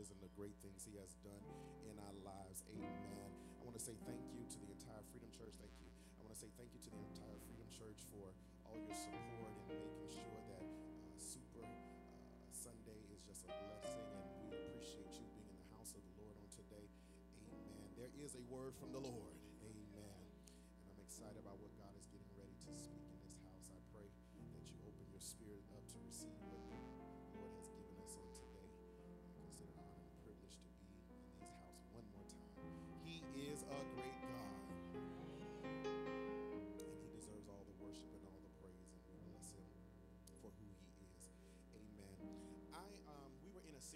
[0.00, 1.44] is and the great things He has done
[1.84, 2.64] in our lives.
[2.72, 3.28] Amen.
[3.60, 5.52] I want to say thank you to the entire Freedom Church.
[5.60, 5.92] Thank you.
[6.16, 8.32] I want to say thank you to the entire Freedom Church for
[8.64, 14.08] all your support and making sure that uh, Super uh, Sunday is just a blessing,
[14.16, 16.88] and we appreciate you being in the house of the Lord on today.
[17.52, 17.84] Amen.
[18.00, 19.36] There is a word from the Lord.
[19.60, 20.24] Amen.
[20.80, 21.69] And I'm excited about what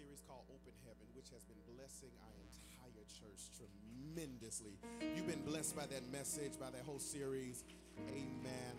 [0.05, 4.77] series called Open Heaven, which has been blessing our entire church tremendously.
[5.01, 7.65] You've been blessed by that message, by that whole series.
[8.13, 8.73] Amen.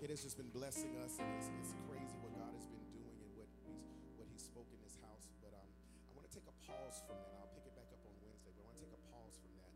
[0.00, 3.12] It has just been blessing us, and it's, it's crazy what God has been doing
[3.12, 3.76] and what He's
[4.16, 5.28] what He's spoken in this house.
[5.44, 7.36] But um, I want to take a pause from that.
[7.44, 9.52] I'll pick it back up on Wednesday, but I want to take a pause from
[9.60, 9.72] that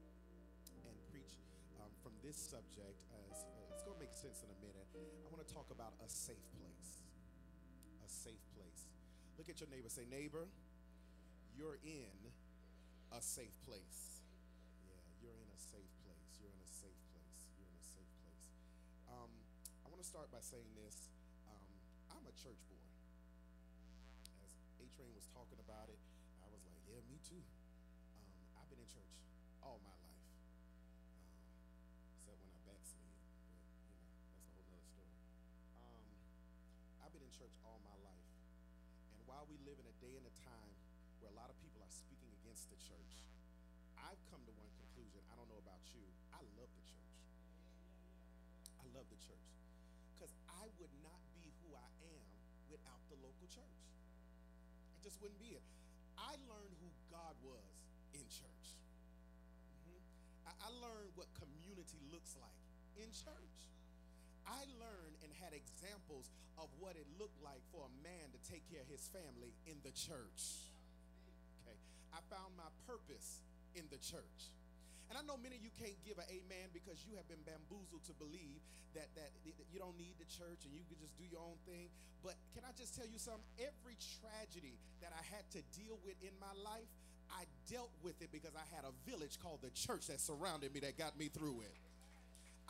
[0.89, 1.37] and preach
[1.85, 2.97] um, from this subject.
[3.29, 4.89] As uh, it's going to make sense in a minute.
[4.97, 7.05] I want to talk about a safe place.
[8.01, 8.89] A safe place.
[9.37, 9.93] Look at your neighbor.
[9.93, 10.49] Say, neighbor,
[11.55, 12.19] you're in
[13.15, 14.23] a safe place.
[14.83, 16.31] Yeah, you're in a safe place.
[16.43, 17.39] You're in a safe place.
[17.55, 18.47] You're in a safe place.
[19.07, 19.31] Um,
[19.87, 21.15] I want to start by saying this.
[21.47, 21.71] Um,
[22.11, 22.83] I'm a church boy.
[24.43, 24.51] As
[24.83, 26.03] A Train was talking about it,
[26.43, 27.39] I was like, yeah, me too.
[27.39, 29.15] Um, I've been in church
[29.63, 30.27] all my life,
[31.15, 31.31] um,
[32.19, 33.15] except when I backslid.
[33.15, 35.23] But you know, that's a whole nother story.
[35.79, 36.03] Um,
[36.99, 38.27] I've been in church all my life,
[39.15, 40.74] and while we live in a day and a time
[41.95, 43.15] speaking against the church,
[43.99, 45.23] I've come to one conclusion.
[45.31, 46.03] I don't know about you.
[46.35, 47.15] I love the church.
[48.79, 49.49] I love the church
[50.15, 52.27] because I would not be who I am
[52.71, 53.79] without the local church.
[54.95, 55.65] I just wouldn't be it.
[56.19, 57.67] I learned who God was
[58.15, 58.67] in church.
[59.87, 59.99] Mhm.
[60.47, 62.63] I, I learned what community looks like
[62.99, 63.59] in church.
[64.47, 68.63] I learned and had examples of what it looked like for a man to take
[68.71, 70.71] care of his family in the church.
[72.15, 73.43] I found my purpose
[73.75, 74.55] in the church.
[75.11, 78.07] And I know many of you can't give an amen because you have been bamboozled
[78.09, 78.63] to believe
[78.97, 81.59] that, that that you don't need the church and you can just do your own
[81.67, 81.91] thing.
[82.23, 83.45] But can I just tell you something?
[83.61, 86.89] Every tragedy that I had to deal with in my life,
[87.29, 90.81] I dealt with it because I had a village called the church that surrounded me
[90.87, 91.77] that got me through it.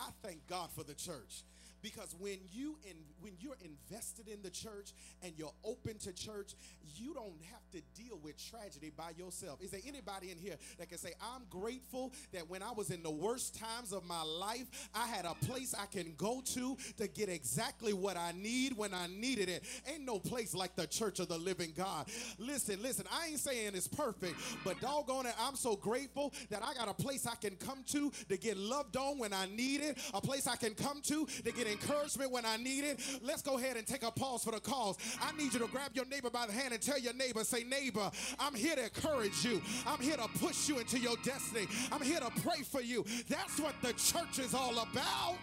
[0.00, 1.44] I thank God for the church
[1.84, 6.54] because when you in when you're invested in the church and you're open to church,
[6.96, 9.60] you don't have to deal with tragedy by yourself.
[9.62, 13.02] Is there anybody in here that can say, "I'm grateful that when I was in
[13.02, 17.06] the worst times of my life, I had a place I can go to to
[17.06, 21.20] get exactly what I need when I needed it." Ain't no place like the church
[21.20, 22.08] of the living God.
[22.38, 26.72] Listen, listen, I ain't saying it's perfect, but doggone it, I'm so grateful that I
[26.72, 29.98] got a place I can come to to get loved on when I need it,
[30.14, 33.00] a place I can come to to get encouragement when I need it.
[33.22, 34.96] Let's go ahead and take a pause for the cause.
[35.20, 37.64] I need you to grab your neighbor by the hand and tell your neighbor, say,
[37.64, 39.60] neighbor, I'm here to encourage you.
[39.86, 41.66] I'm here to push you into your destiny.
[41.92, 43.04] I'm here to pray for you.
[43.28, 45.38] That's what the church is all about.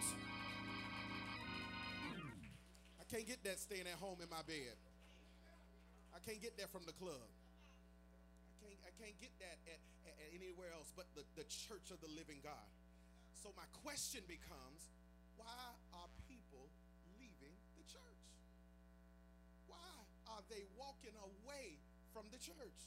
[3.00, 4.76] I can't get that staying at home in my bed.
[6.16, 7.20] I can't get that from the club.
[7.20, 11.92] I can't, I can't get that at, at- at anywhere else but the, the church
[11.92, 12.70] of the living God.
[13.44, 14.88] So my question becomes,
[15.36, 15.50] why
[15.98, 16.08] are
[20.52, 21.80] they walking away
[22.12, 22.80] from the church?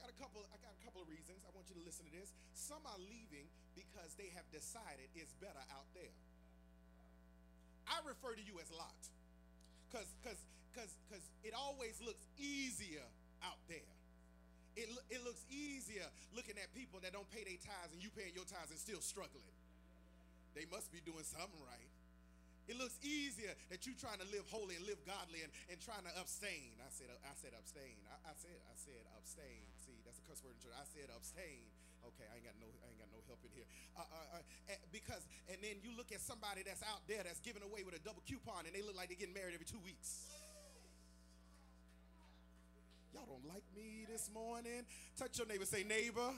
[0.00, 1.44] I got a couple I got a couple of reasons.
[1.44, 2.32] I want you to listen to this.
[2.56, 3.46] Some are leaving
[3.76, 6.16] because they have decided it's better out there.
[7.84, 8.96] I refer to you as Lot.
[9.92, 10.40] Cuz cuz
[10.72, 13.04] cuz cuz it always looks easier
[13.44, 13.92] out there.
[14.78, 18.32] It, it looks easier looking at people that don't pay their tithes and you paying
[18.32, 19.58] your tithes and still struggling.
[20.54, 21.90] They must be doing something right.
[22.70, 26.06] It looks easier that you trying to live holy and live godly and, and trying
[26.06, 26.78] to abstain.
[26.78, 27.98] I said I said abstain.
[28.06, 29.66] I, I said I said abstain.
[29.82, 30.78] See, that's a cuss word in church.
[30.78, 31.66] I said abstain.
[32.06, 33.66] Okay, I ain't got no I ain't got no help in here.
[33.98, 37.42] Uh, uh, uh, eh, because and then you look at somebody that's out there that's
[37.42, 39.82] giving away with a double coupon and they look like they're getting married every two
[39.82, 40.30] weeks.
[43.10, 44.86] Y'all don't like me this morning.
[45.18, 45.66] Touch your neighbor.
[45.66, 46.30] Say neighbor,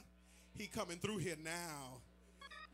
[0.56, 2.00] he coming through here now.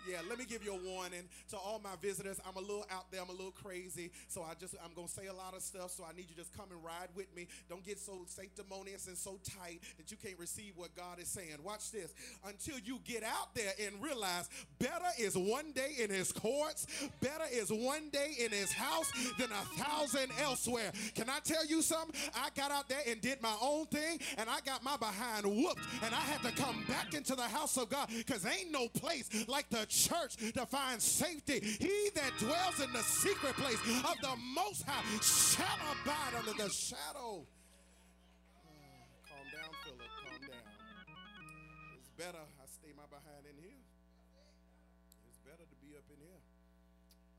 [0.06, 2.40] Yeah, let me give you a warning to all my visitors.
[2.46, 3.20] I'm a little out there.
[3.20, 4.10] I'm a little crazy.
[4.28, 5.90] So I just, I'm to say a lot of stuff.
[5.90, 7.48] So I need you just come and ride with me.
[7.68, 11.56] Don't get so sanctimonious and so tight that you can't receive what God is saying.
[11.64, 12.14] Watch this.
[12.46, 14.48] Until you get out there and realize
[14.78, 16.86] better is one day in his courts,
[17.20, 20.92] better is one day in his house than a thousand elsewhere.
[21.14, 22.14] Can I tell you something?
[22.34, 25.82] I got out there and did my own thing and I got my behind whooped
[26.02, 29.28] and I had to come back into the house of God because ain't no place
[29.48, 31.61] like the church to find safety.
[31.61, 36.69] He that dwells in the secret place of the Most High shall abide under the
[36.69, 37.43] shadow.
[38.62, 38.69] Uh,
[39.25, 40.05] calm down, Philip.
[40.29, 40.69] Calm down.
[41.96, 43.81] It's better I stay my behind in here.
[45.32, 46.43] It's better to be up in here.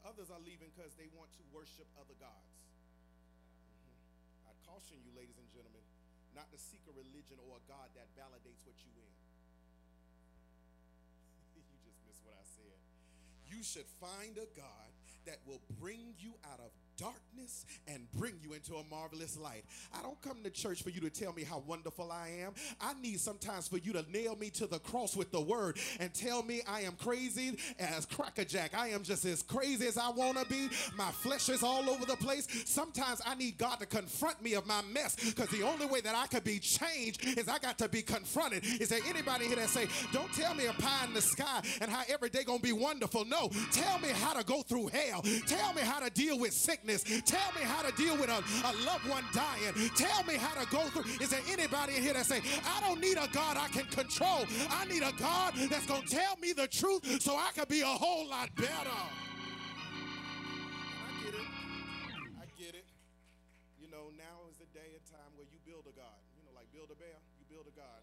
[0.10, 2.58] Others are leaving because they want to worship other gods.
[3.62, 4.50] Mm-hmm.
[4.50, 5.86] I caution you, ladies and gentlemen,
[6.34, 9.09] not to seek a religion or a God that validates what you in.
[13.60, 14.88] You should find a God
[15.26, 19.64] that will bring you out of darkness and bring you into a marvelous light.
[19.98, 22.54] I don't come to church for you to tell me how wonderful I am.
[22.82, 26.14] I need sometimes for you to nail me to the cross with the word and
[26.14, 28.78] tell me I am crazy as crackerjack.
[28.78, 30.70] I am just as crazy as I want to be.
[30.98, 32.48] My flesh is all over the place.
[32.66, 36.16] Sometimes I need God to confront me of my mess because the only way that
[36.16, 38.64] I could be changed is I got to be confronted.
[38.66, 41.90] Is there anybody here that say, don't tell me a pie in the sky and
[41.90, 43.26] how every day gonna be wonderful?
[43.26, 45.24] No, tell me how to go through hell.
[45.48, 47.22] Tell me how to deal with sickness sickness.
[47.26, 49.74] Tell me how to deal with a, a loved one dying.
[49.96, 51.06] Tell me how to go through.
[51.22, 54.46] Is there anybody in here that say, I don't need a God I can control.
[54.70, 57.82] I need a God that's going to tell me the truth so I can be
[57.82, 58.70] a whole lot better.
[58.70, 59.10] I
[61.24, 61.48] get it.
[62.40, 62.86] I get it.
[63.82, 66.20] You know, now is the day and time where you build a God.
[66.38, 68.02] You know, like build a bear, you build a God.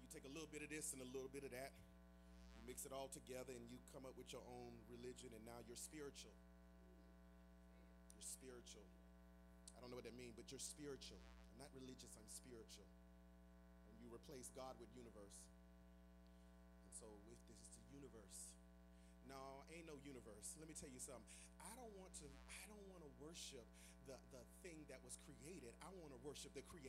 [0.00, 1.72] You take a little bit of this and a little bit of that.
[2.56, 5.58] You mix it all together and you come up with your own religion and now
[5.66, 6.36] you're spiritual
[8.42, 8.82] spiritual.
[9.78, 11.22] I don't know what that means, but you're spiritual.
[11.54, 12.90] I'm not religious, I'm spiritual.
[13.86, 15.38] And you replace God with universe.
[16.82, 18.50] And so if this is the universe,
[19.30, 20.58] no, ain't no universe.
[20.58, 21.22] Let me tell you something.
[21.62, 23.62] I don't want to, I don't want to worship
[24.06, 25.72] the, the thing that was created.
[25.82, 26.82] I want to worship the creator.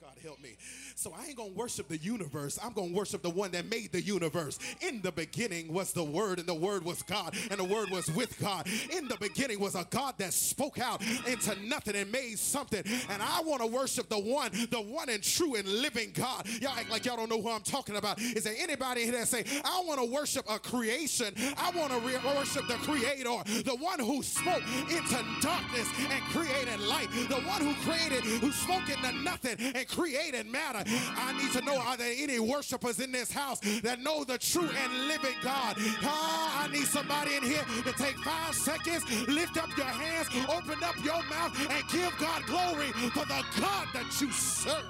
[0.00, 0.56] God help me.
[0.96, 2.58] So I ain't going to worship the universe.
[2.62, 4.58] I'm going to worship the one that made the universe.
[4.80, 8.08] In the beginning was the word and the word was God and the word was
[8.10, 8.66] with God.
[8.90, 12.82] In the beginning was a God that spoke out into nothing and made something.
[13.08, 16.46] And I want to worship the one, the one and true and living God.
[16.60, 18.20] Y'all act like y'all don't know who I'm talking about.
[18.20, 21.34] Is there anybody here that say, I want to worship a creation.
[21.56, 26.80] I want to worship the creator, the one who spoke into darkness and created created
[26.80, 30.82] light, the one who created, who spoke into nothing and created matter.
[31.16, 34.68] I need to know are there any worshipers in this house that know the true
[34.68, 35.76] and living God?
[36.02, 40.82] Ah, I need somebody in here to take five seconds, lift up your hands, open
[40.84, 44.84] up your mouth, and give God glory for the God that you serve.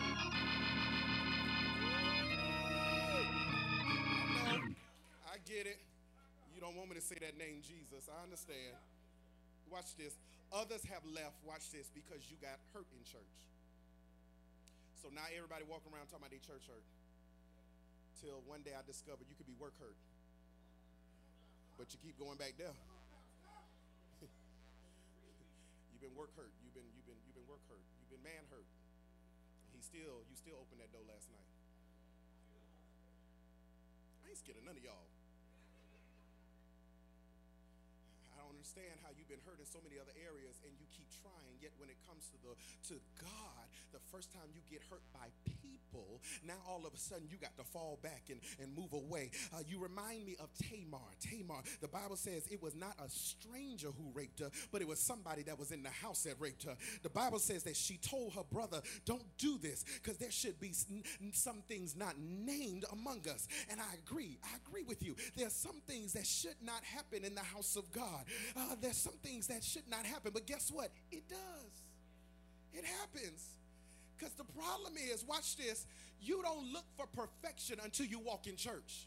[5.26, 5.78] I get it.
[6.54, 8.08] You don't want me to say that name, Jesus.
[8.08, 8.74] I understand.
[9.70, 10.14] Watch this.
[10.54, 13.34] Others have left, watch this, because you got hurt in church.
[15.02, 16.86] So now everybody walking around talking about their church hurt.
[18.22, 19.98] Till one day I discovered you could be work hurt.
[21.74, 22.70] But you keep going back there.
[25.90, 26.54] you've been work hurt.
[26.62, 27.82] You've been you've been you've been work hurt.
[27.98, 28.70] You've been man hurt.
[29.74, 31.50] He still you still opened that door last night.
[34.22, 35.13] I ain't scared of none of y'all.
[38.64, 41.68] Understand how you've been hurt in so many other areas and you keep trying, yet
[41.76, 42.56] when it comes to the
[42.88, 47.26] to God, the first time you get hurt by people, now all of a sudden
[47.30, 49.30] you got to fall back and, and move away.
[49.54, 50.98] Uh, you remind me of Tamar.
[51.20, 54.98] Tamar, the Bible says it was not a stranger who raped her, but it was
[54.98, 56.76] somebody that was in the house that raped her.
[57.02, 60.72] The Bible says that she told her brother, Don't do this because there should be
[61.32, 63.46] some things not named among us.
[63.70, 64.38] And I agree.
[64.44, 65.14] I agree with you.
[65.36, 68.24] There are some things that should not happen in the house of God
[68.56, 70.30] uh, there's some things that should not happen.
[70.32, 70.90] But guess what?
[71.10, 71.82] It does.
[72.72, 73.53] It happens.
[74.24, 75.84] Because the problem is, watch this,
[76.22, 79.06] you don't look for perfection until you walk in church.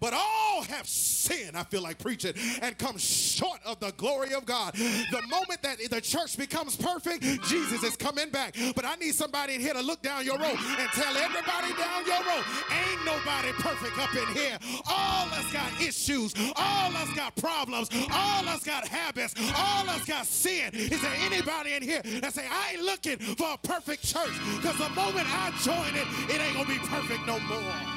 [0.00, 1.56] But all have sinned.
[1.56, 4.74] I feel like preaching and come short of the glory of God.
[4.74, 8.56] The moment that the church becomes perfect, Jesus is coming back.
[8.74, 12.06] But I need somebody in here to look down your road and tell everybody down
[12.06, 14.58] your road, ain't nobody perfect up in here.
[14.88, 16.34] All us got issues.
[16.56, 17.88] All us got problems.
[18.12, 19.34] All us got habits.
[19.56, 20.70] All us got sin.
[20.74, 24.32] Is there anybody in here that say, I ain't looking for a perfect church?
[24.56, 27.95] Because the moment I join it, it ain't going to be perfect no more.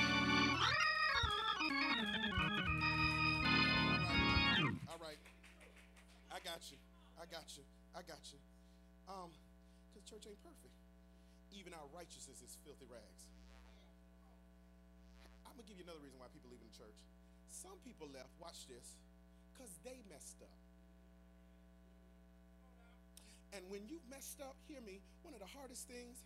[6.60, 6.80] Got you.
[7.16, 7.64] I got you.
[7.96, 8.40] I got you.
[9.08, 9.32] Um,
[9.88, 10.76] because church ain't perfect.
[11.56, 13.24] Even our righteousness is filthy rags.
[15.48, 17.00] I'm gonna give you another reason why people leave the church.
[17.48, 19.00] Some people left, watch this,
[19.56, 20.60] because they messed up.
[23.56, 26.20] And when you've messed up, hear me, one of the hardest things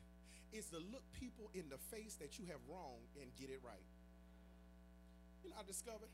[0.49, 3.85] is to look people in the face that you have wrong and get it right.
[5.45, 6.09] You know, I discovered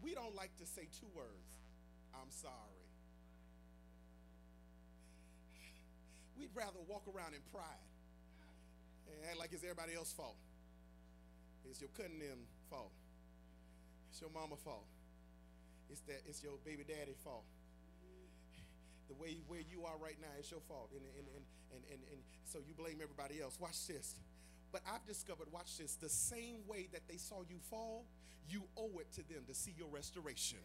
[0.00, 1.52] we don't like to say two words
[2.16, 2.81] I'm sorry.
[6.42, 7.86] We'd rather walk around in pride
[9.06, 10.34] and act like it's everybody else's fault.
[11.70, 12.90] It's your cousin them fault.
[14.10, 14.90] It's your mama fault.
[15.86, 17.46] It's that it's your baby daddy fault
[19.12, 20.90] the way where you are right now is your fault.
[20.90, 21.44] And, and, and,
[21.76, 23.58] and, and, and so you blame everybody else.
[23.60, 24.16] Watch this.
[24.72, 28.06] But I've discovered, watch this, the same way that they saw you fall,
[28.48, 30.58] you owe it to them to see your restoration.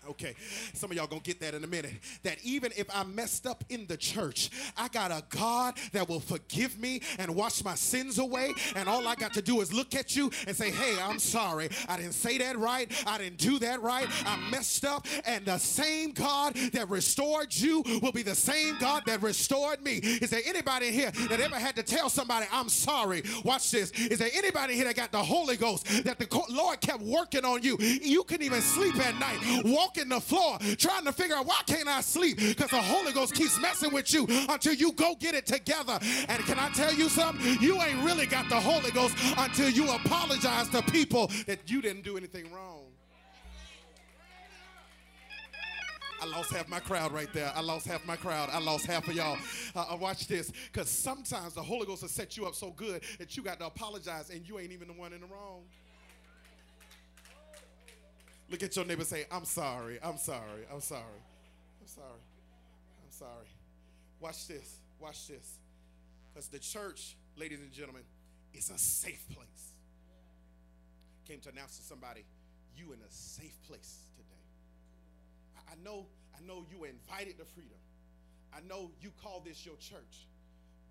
[0.10, 0.34] okay,
[0.72, 1.92] some of y'all gonna get that in a minute.
[2.22, 6.20] That even if I messed up in the church, I got a God that will
[6.20, 8.52] forgive me and wash my sins away.
[8.76, 11.68] And all I got to do is look at you and say, Hey, I'm sorry.
[11.88, 12.90] I didn't say that right.
[13.06, 14.08] I didn't do that right.
[14.26, 15.06] I messed up.
[15.26, 19.96] And the same God that restored you will be the same God that restored me.
[19.96, 23.22] Is there anybody here that ever had to tell somebody, I'm sorry?
[23.44, 23.90] Watch this.
[23.92, 27.62] Is there anybody here that got the Holy Ghost that the Lord kept working on
[27.62, 27.76] you?
[27.78, 29.64] You can even sleep at night.
[29.64, 32.38] Walk walking the floor trying to figure out why can't I sleep?
[32.38, 35.98] Because the Holy Ghost keeps messing with you until you go get it together.
[36.28, 37.60] And can I tell you something?
[37.60, 42.02] You ain't really got the Holy Ghost until you apologize to people that you didn't
[42.02, 42.84] do anything wrong.
[46.22, 47.52] I lost half my crowd right there.
[47.54, 48.48] I lost half my crowd.
[48.50, 49.36] I lost half of y'all.
[49.76, 50.50] Uh, uh watch this.
[50.72, 53.66] Because sometimes the Holy Ghost will set you up so good that you got to
[53.66, 55.64] apologize and you ain't even the one in the wrong.
[58.54, 61.02] Look at your neighbor say, I'm sorry, I'm sorry, I'm sorry,
[61.80, 62.06] I'm sorry,
[63.02, 63.48] I'm sorry.
[64.20, 65.58] Watch this, watch this.
[66.32, 68.04] Because the church, ladies and gentlemen,
[68.52, 69.72] is a safe place.
[71.26, 72.24] Came to announce to somebody,
[72.76, 74.46] you in a safe place today.
[75.56, 76.06] I, I know,
[76.38, 77.80] I know you were invited to freedom.
[78.56, 80.28] I know you call this your church.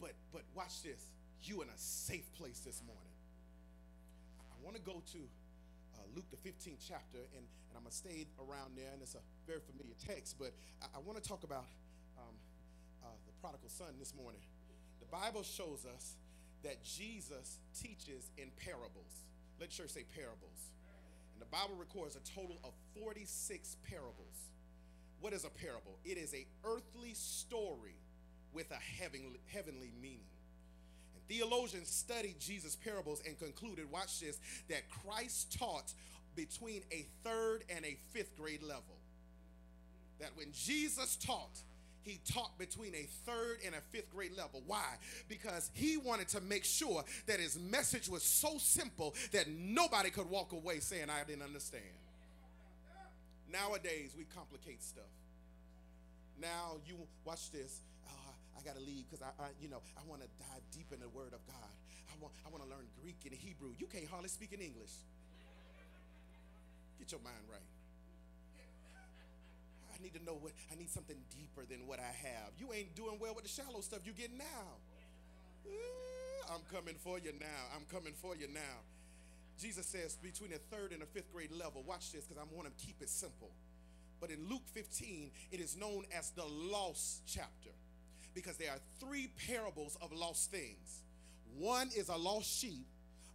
[0.01, 1.01] But but watch this.
[1.43, 3.15] You in a safe place this morning.
[4.51, 5.19] I want to go to
[6.15, 9.23] Luke, the 15th chapter, and, and I'm going to stay around there, and it's a
[9.47, 11.65] very familiar text, but I, I want to talk about
[12.17, 12.35] um,
[13.03, 14.41] uh, the prodigal son this morning.
[14.99, 16.15] The Bible shows us
[16.63, 19.25] that Jesus teaches in parables.
[19.59, 20.71] Let church say parables.
[21.33, 24.49] And the Bible records a total of 46 parables.
[25.19, 25.99] What is a parable?
[26.05, 27.97] It is a earthly story
[28.53, 30.32] with a heavenly, heavenly meaning.
[31.33, 35.91] Theologians studied Jesus' parables and concluded, watch this, that Christ taught
[36.35, 38.83] between a third and a fifth grade level.
[40.19, 41.57] That when Jesus taught,
[42.03, 44.61] he taught between a third and a fifth grade level.
[44.67, 44.85] Why?
[45.27, 50.29] Because he wanted to make sure that his message was so simple that nobody could
[50.29, 51.83] walk away saying, I didn't understand.
[53.51, 55.03] Nowadays, we complicate stuff.
[56.39, 57.79] Now, you watch this.
[58.57, 60.99] I got to leave because I, I, you know, I want to dive deep in
[60.99, 61.73] the Word of God.
[62.09, 63.73] I want, I want to learn Greek and Hebrew.
[63.77, 64.93] You can't hardly speak in English.
[66.99, 67.67] Get your mind right.
[69.91, 72.53] I need to know what I need something deeper than what I have.
[72.57, 74.79] You ain't doing well with the shallow stuff you get now.
[75.65, 77.61] Eh, I'm coming for you now.
[77.75, 78.83] I'm coming for you now.
[79.59, 81.83] Jesus says between a third and a fifth grade level.
[81.87, 83.51] Watch this because I want to keep it simple.
[84.19, 87.71] But in Luke 15, it is known as the lost chapter
[88.33, 91.03] because there are three parables of lost things.
[91.57, 92.87] One is a lost sheep,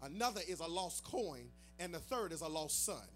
[0.02, 3.06] another is a lost coin, and the third is a lost son.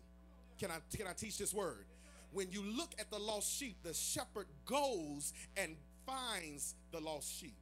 [0.58, 1.84] Can I, can I teach this word?
[2.32, 7.56] When you look at the lost sheep, the shepherd goes and finds the lost sheep.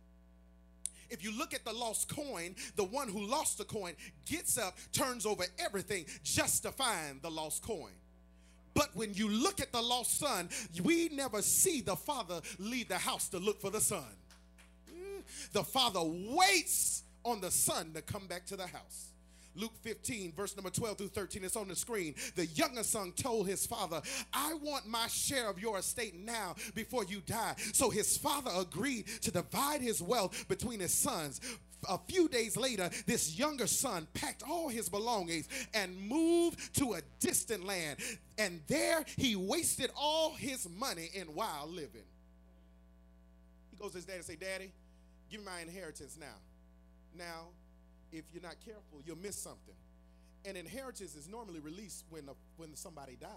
[1.08, 3.94] If you look at the lost coin, the one who lost the coin
[4.26, 7.90] gets up, turns over everything just to find the lost coin.
[8.80, 10.48] But when you look at the lost son,
[10.82, 14.06] we never see the father leave the house to look for the son.
[14.90, 15.52] Mm.
[15.52, 19.12] The father waits on the son to come back to the house.
[19.54, 22.14] Luke 15, verse number 12 through 13, it's on the screen.
[22.36, 24.00] The younger son told his father,
[24.32, 27.56] I want my share of your estate now before you die.
[27.74, 31.42] So his father agreed to divide his wealth between his sons.
[31.88, 37.00] A few days later, this younger son packed all his belongings and moved to a
[37.20, 37.98] distant land.
[38.38, 42.04] And there he wasted all his money in wild living.
[43.70, 44.72] He goes to his dad and say, Daddy,
[45.30, 46.26] give me my inheritance now.
[47.16, 47.46] Now,
[48.12, 49.74] if you're not careful, you'll miss something.
[50.44, 53.30] And inheritance is normally released when, a, when somebody dies.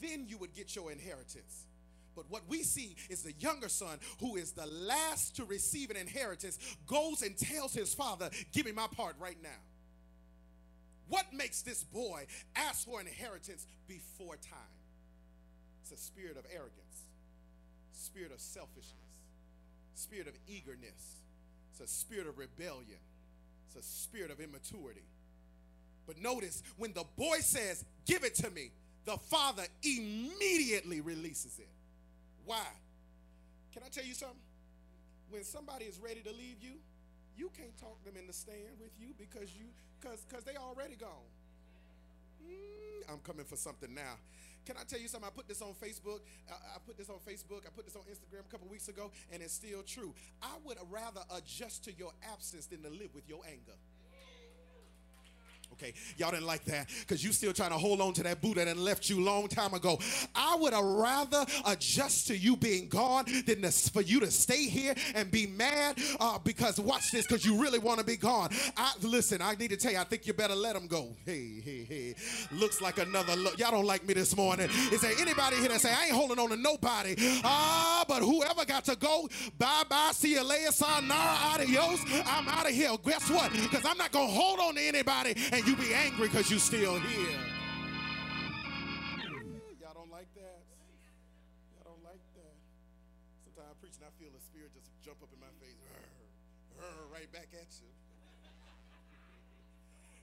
[0.00, 1.66] Then you would get your inheritance.
[2.14, 5.96] But what we see is the younger son, who is the last to receive an
[5.96, 9.48] inheritance, goes and tells his father, Give me my part right now.
[11.08, 14.58] What makes this boy ask for inheritance before time?
[15.82, 17.06] It's a spirit of arrogance,
[17.92, 18.94] spirit of selfishness,
[19.94, 21.24] spirit of eagerness,
[21.74, 23.00] it's a spirit of rebellion.
[23.66, 25.02] It's a spirit of immaturity.
[26.06, 28.70] But notice when the boy says, Give it to me,
[29.04, 31.68] the father immediately releases it.
[32.44, 32.66] Why?
[33.72, 34.38] Can I tell you something?
[35.30, 36.74] When somebody is ready to leave you,
[37.36, 39.66] you can't talk them in the stand with you because you
[40.00, 41.26] because because they already gone.
[42.44, 44.16] Mm, I'm coming for something now.
[44.64, 45.28] Can I tell you something?
[45.28, 46.20] I put this on Facebook.
[46.48, 47.66] I, I put this on Facebook.
[47.66, 50.14] I put this on Instagram a couple weeks ago, and it's still true.
[50.42, 53.76] I would rather adjust to your absence than to live with your anger.
[55.74, 58.54] Okay, y'all didn't like that because you still trying to hold on to that boo
[58.54, 59.98] that left you long time ago.
[60.32, 64.94] I would have rather adjust to you being gone than for you to stay here
[65.16, 68.50] and be mad uh, because watch this because you really want to be gone.
[68.76, 69.42] I listen.
[69.42, 69.98] I need to tell you.
[69.98, 71.08] I think you better let them go.
[71.26, 72.14] Hey, hey, hey.
[72.52, 73.58] Looks like another look.
[73.58, 74.70] Y'all don't like me this morning.
[74.92, 77.16] Is there anybody here that say I ain't holding on to nobody?
[77.42, 79.28] Ah, but whoever got to go,
[79.58, 80.10] bye bye.
[80.12, 80.70] See you later.
[80.70, 81.36] Sayonara.
[81.54, 82.00] Adios.
[82.26, 82.90] I'm out of here.
[83.04, 83.50] Guess what?
[83.52, 85.34] Because I'm not gonna hold on to anybody
[85.66, 87.38] you be angry because you still here.
[89.80, 90.60] Y'all don't like that?
[91.72, 92.54] Y'all don't like that?
[93.44, 95.80] Sometimes I preach and I feel the spirit just jump up in my face,
[97.12, 97.88] right back at you.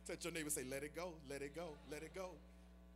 [0.08, 2.30] Touch your neighbor, say, let it go, let it go, let it go.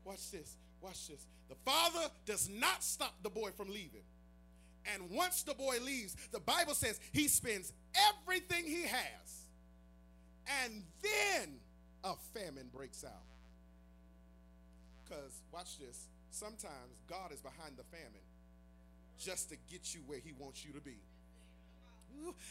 [0.03, 1.25] Watch this, watch this.
[1.49, 4.03] The father does not stop the boy from leaving.
[4.93, 7.73] And once the boy leaves, the Bible says he spends
[8.11, 9.47] everything he has.
[10.63, 11.59] And then
[12.05, 13.25] a famine breaks out.
[15.03, 18.25] Because, watch this, sometimes God is behind the famine
[19.17, 20.97] just to get you where He wants you to be.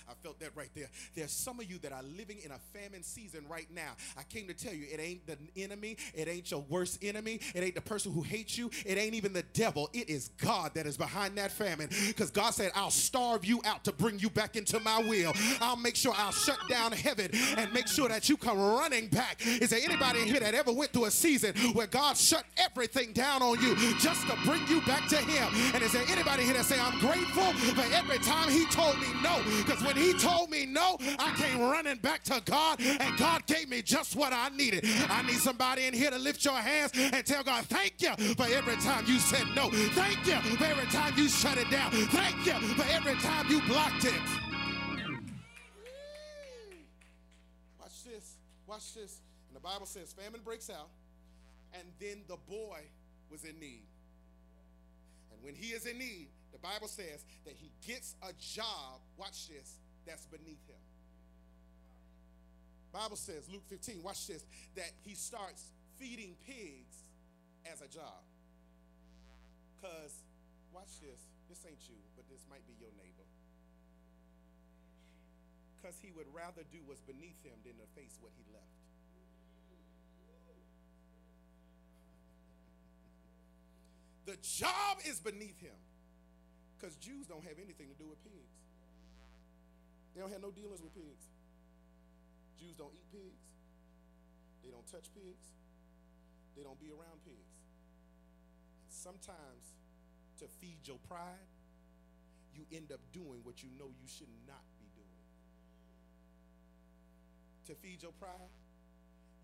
[0.09, 0.89] I felt that right there.
[1.15, 3.93] There's some of you that are living in a famine season right now.
[4.17, 7.63] I came to tell you, it ain't the enemy, it ain't your worst enemy, it
[7.63, 9.91] ain't the person who hates you, it ain't even the devil.
[9.93, 11.89] It is God that is behind that famine.
[12.07, 15.33] Because God said, I'll starve you out to bring you back into my will.
[15.61, 19.41] I'll make sure I'll shut down heaven and make sure that you come running back.
[19.45, 23.13] Is there anybody in here that ever went through a season where God shut everything
[23.13, 25.49] down on you just to bring you back to Him?
[25.75, 29.09] And is there anybody here that say, I'm grateful for every time He told me
[29.23, 29.41] no?
[29.65, 33.69] Because when he told me no, I came running back to God, and God gave
[33.69, 34.85] me just what I needed.
[35.09, 38.47] I need somebody in here to lift your hands and tell God, thank you for
[38.47, 39.71] every time you said no.
[39.71, 41.91] Thank you for every time you shut it down.
[41.91, 44.21] Thank you for every time you blocked it.
[47.79, 48.37] Watch this.
[48.67, 49.21] Watch this.
[49.49, 50.89] And the Bible says famine breaks out,
[51.73, 52.81] and then the boy
[53.31, 53.85] was in need.
[55.33, 59.49] And when he is in need, the Bible says that he gets a job, watch
[59.51, 59.75] this,
[60.07, 60.79] that's beneath him.
[62.95, 67.03] Bible says, Luke 15, watch this, that he starts feeding pigs
[67.67, 68.23] as a job.
[69.75, 70.15] Because,
[70.71, 73.27] watch this, this ain't you, but this might be your neighbor.
[75.83, 78.71] Because he would rather do what's beneath him than to face what he left.
[84.27, 85.77] the job is beneath him.
[86.85, 88.61] Because Jews don't have anything to do with pigs.
[90.13, 91.25] They don't have no dealings with pigs.
[92.61, 93.41] Jews don't eat pigs.
[94.61, 95.49] They don't touch pigs.
[96.53, 97.57] They don't be around pigs.
[98.85, 99.65] And sometimes
[100.37, 101.49] to feed your pride,
[102.53, 105.25] you end up doing what you know you should not be doing.
[107.65, 108.53] To feed your pride,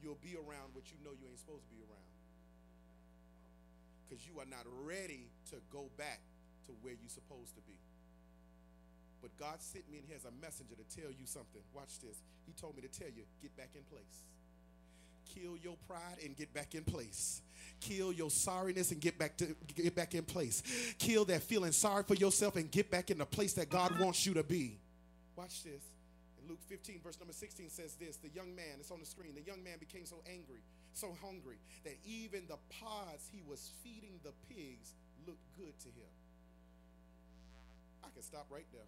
[0.04, 2.12] you'll be around what you know you ain't supposed to be around.
[4.04, 6.20] Because you are not ready to go back
[6.66, 7.78] to where you're supposed to be.
[9.20, 11.60] But God sent me in here as a messenger to tell you something.
[11.74, 12.22] Watch this.
[12.46, 14.24] He told me to tell you, get back in place.
[15.34, 17.42] Kill your pride and get back in place.
[17.80, 20.62] Kill your sorriness and get back to get back in place.
[20.98, 24.26] Kill that feeling sorry for yourself and get back in the place that God wants
[24.26, 24.78] you to be.
[25.36, 25.82] Watch this.
[26.42, 29.34] in Luke 15, verse number 16 says this The young man, it's on the screen,
[29.34, 30.60] the young man became so angry,
[30.94, 34.94] so hungry, that even the pods he was feeding the pigs
[35.26, 36.10] looked good to him.
[38.04, 38.86] I can stop right there.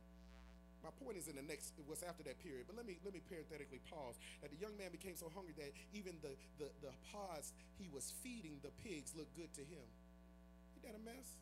[0.83, 2.66] My point is in the next, what's after that period.
[2.66, 4.18] But let me let me parenthetically pause.
[4.42, 8.12] That the young man became so hungry that even the, the, the pods he was
[8.22, 9.87] feeding the pigs looked good to him.
[10.75, 11.38] Isn't that a mess?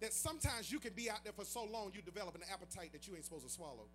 [0.00, 3.08] That sometimes you can be out there for so long you develop an appetite that
[3.08, 3.90] you ain't supposed to swallow.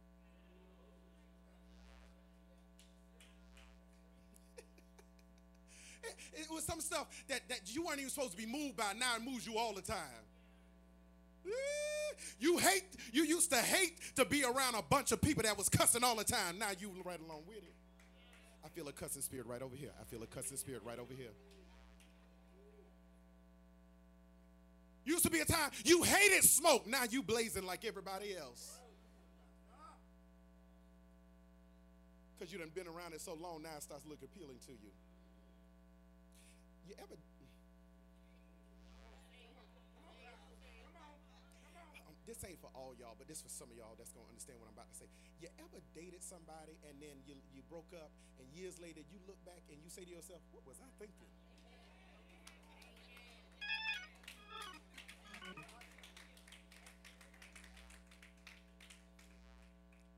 [6.03, 8.91] it, it was some stuff that, that you weren't even supposed to be moved by.
[8.99, 10.25] Now it moves you all the time.
[12.39, 15.69] You hate, you used to hate to be around a bunch of people that was
[15.69, 16.57] cussing all the time.
[16.57, 17.73] Now you right along with it.
[18.63, 19.91] I feel a cussing spirit right over here.
[19.99, 21.31] I feel a cussing spirit right over here.
[25.05, 26.87] Used to be a time you hated smoke.
[26.87, 28.79] Now you blazing like everybody else.
[32.37, 34.91] Because you done been around it so long, now it starts looking appealing to you.
[36.87, 37.15] You ever
[42.25, 44.65] this ain't for all y'all, but this for some of y'all that's gonna understand what
[44.65, 45.09] I'm about to say.
[45.37, 48.09] You ever dated somebody and then you you broke up,
[48.41, 51.29] and years later you look back and you say to yourself, "What was I thinking?"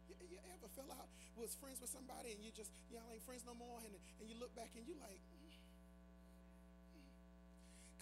[0.07, 3.43] You, you ever fell out, was friends with somebody, and you just y'all ain't friends
[3.43, 3.91] no more, and
[4.23, 5.19] and you look back and you like.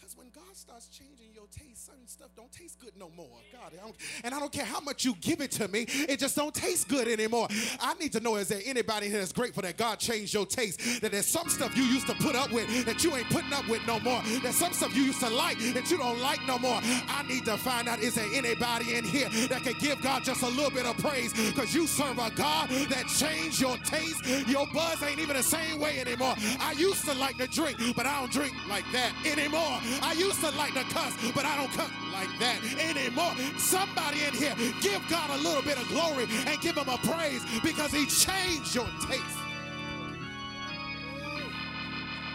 [0.05, 3.39] Because when God starts changing your taste, certain stuff don't taste good no more.
[3.51, 3.91] God, I
[4.23, 6.87] and I don't care how much you give it to me, it just don't taste
[6.87, 7.47] good anymore.
[7.79, 11.01] I need to know is there anybody here that's grateful that God changed your taste?
[11.01, 13.67] That there's some stuff you used to put up with that you ain't putting up
[13.67, 14.21] with no more.
[14.43, 16.79] There's some stuff you used to like that you don't like no more.
[16.83, 20.43] I need to find out is there anybody in here that can give God just
[20.43, 24.23] a little bit of praise because you serve a God that changed your taste.
[24.47, 26.35] Your buzz ain't even the same way anymore.
[26.59, 29.79] I used to like to drink, but I don't drink like that anymore.
[30.01, 33.34] I used to like to cuss, but I don't cuss like that anymore.
[33.58, 37.43] Somebody in here, give God a little bit of glory and give him a praise
[37.63, 39.38] because he changed your taste.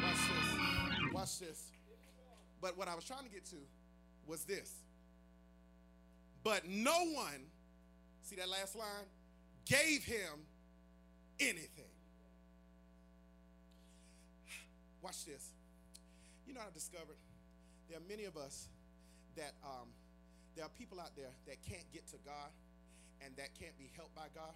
[0.03, 1.13] Watch this.
[1.13, 1.71] Watch this.
[2.61, 3.57] But what I was trying to get to
[4.27, 4.73] was this.
[6.43, 7.47] But no one,
[8.23, 9.07] see that last line,
[9.67, 10.47] gave him
[11.39, 11.85] anything.
[15.03, 15.51] Watch this.
[16.47, 17.17] You know what I discovered?
[17.91, 18.71] There are many of us
[19.35, 19.91] that um,
[20.55, 22.55] there are people out there that can't get to God
[23.19, 24.55] and that can't be helped by God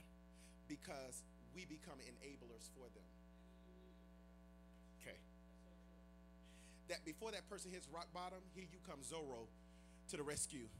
[0.70, 3.10] because we become enablers for them.
[5.02, 5.18] Okay.
[6.94, 9.50] That before that person hits rock bottom, here you come Zorro
[10.10, 10.70] to the rescue.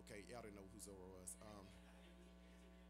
[0.00, 1.36] Okay, y'all didn't know who Zorro was.
[1.44, 1.64] Um,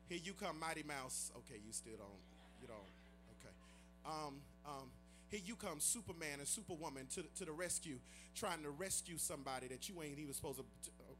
[0.06, 1.34] here you come Mighty Mouse.
[1.42, 2.22] Okay, you still don't.
[2.62, 2.92] You don't.
[3.42, 3.54] Okay.
[4.06, 4.94] Um, um,
[5.28, 7.98] here you come, Superman and Superwoman, to, to the rescue,
[8.34, 10.64] trying to rescue somebody that you ain't even supposed to.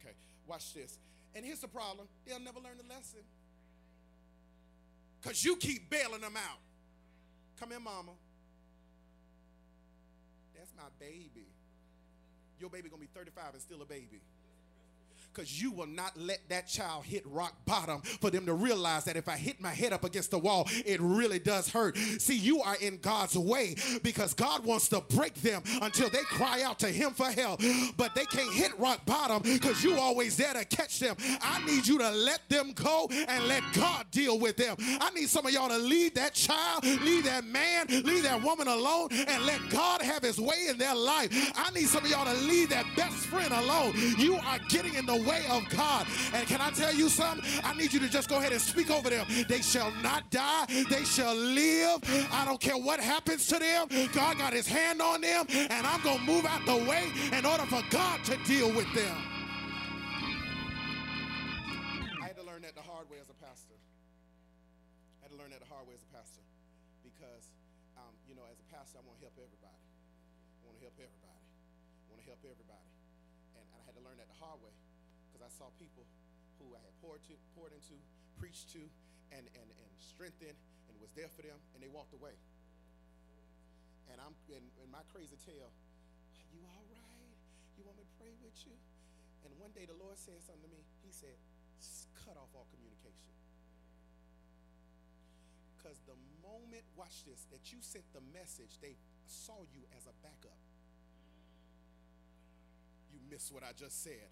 [0.01, 0.15] Okay,
[0.47, 0.99] watch this.
[1.35, 3.21] And here's the problem they'll never learn the lesson.
[5.21, 6.59] Because you keep bailing them out.
[7.59, 8.13] Come here, mama.
[10.55, 11.49] That's my baby.
[12.61, 14.21] Your baby gonna be 35 and still a baby
[15.37, 19.17] because you will not let that child hit rock bottom for them to realize that
[19.17, 21.97] if I hit my head up against the wall, it really does hurt.
[21.99, 26.63] See, you are in God's way because God wants to break them until they cry
[26.63, 27.61] out to Him for help.
[27.99, 31.17] But they can't hit rock bottom because you always there to catch them.
[31.43, 34.77] I need you to let them go and let God deal with them.
[34.81, 38.69] I need some of y'all to leave that child, leave that man, leave that woman
[38.69, 41.29] alone, and let God have His way in their life.
[41.57, 43.93] I need some of y'all to leave that best friend alone.
[44.17, 46.07] You are getting in the way of God.
[46.33, 47.45] And can I tell you something?
[47.65, 49.27] I need you to just go ahead and speak over them.
[49.49, 52.01] They shall not die, they shall live.
[52.33, 53.89] I don't care what happens to them.
[54.13, 57.05] God got his hand on them, and I'm going to move out the way
[57.37, 59.36] in order for God to deal with them.
[81.97, 82.37] Walked away.
[84.13, 84.61] And I'm in,
[84.93, 87.33] my crazy tale, are you all right?
[87.81, 88.77] You want me to pray with you?
[89.49, 90.85] And one day the Lord said something to me.
[91.01, 91.41] He said,
[92.21, 93.33] cut off all communication.
[95.73, 100.15] Because the moment, watch this, that you sent the message, they saw you as a
[100.21, 100.61] backup.
[103.31, 104.29] Miss what I just said.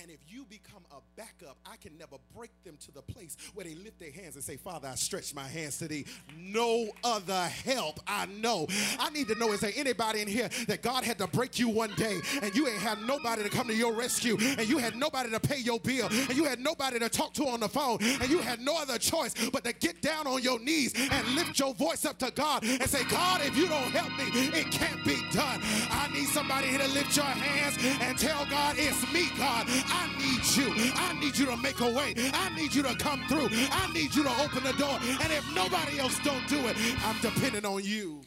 [0.00, 3.64] And if you become a backup, I can never break them to the place where
[3.64, 6.06] they lift their hands and say, Father, I stretch my hands to thee.
[6.38, 8.68] No other help I know.
[9.00, 11.68] I need to know is there anybody in here that God had to break you
[11.68, 14.94] one day and you ain't had nobody to come to your rescue and you had
[14.94, 17.98] nobody to pay your bill and you had nobody to talk to on the phone
[18.00, 21.58] and you had no other choice but to get down on your knees and lift
[21.58, 25.04] your voice up to God and say, God, if you don't help me, it can't
[25.04, 25.60] be done.
[25.90, 29.66] I need somebody here to lift your hands and tell God, it's me, God.
[29.68, 30.92] I need you.
[30.94, 32.14] I need you to make a way.
[32.34, 33.48] I need you to come through.
[33.52, 34.98] I need you to open the door.
[35.22, 38.20] And if nobody else don't do it, I'm depending on you.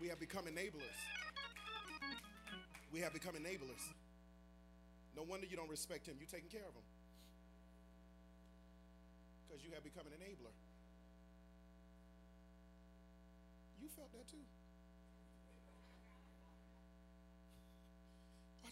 [0.00, 0.98] We have become enablers.
[2.92, 3.92] We have become enablers.
[5.16, 6.14] No wonder you don't respect him.
[6.18, 6.82] You're taking care of him.
[9.46, 10.54] Because you have become an enabler.
[13.82, 14.49] You felt that too.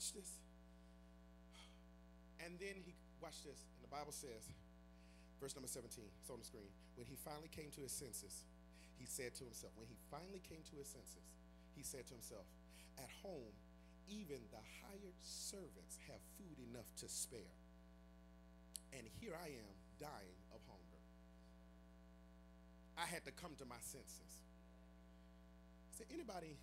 [0.08, 0.40] Watch this.
[2.40, 4.48] And then he, watch this, and the Bible says,
[5.36, 6.72] verse number 17, it's on the screen.
[6.96, 8.48] When he finally came to his senses,
[8.96, 11.28] he said to himself, when he finally came to his senses,
[11.76, 12.48] he said to himself,
[12.96, 13.52] at home,
[14.08, 17.60] even the hired servants have food enough to spare.
[18.96, 21.04] And here I am dying of hunger.
[22.96, 24.32] I had to come to my senses.
[25.92, 26.56] Is there anybody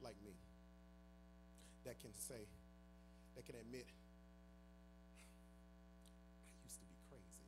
[0.00, 0.40] like me
[1.84, 2.48] that can say,
[3.38, 3.94] that can admit, I
[6.66, 7.46] used to be crazy.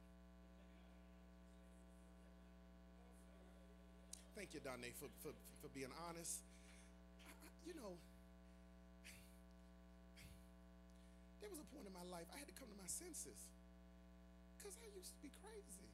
[4.38, 6.46] Thank you, Donne, for, for, for being honest.
[7.26, 7.34] I,
[7.66, 7.98] you know,
[11.42, 13.50] there was a point in my life I had to come to my senses
[14.54, 15.90] because I used to be crazy.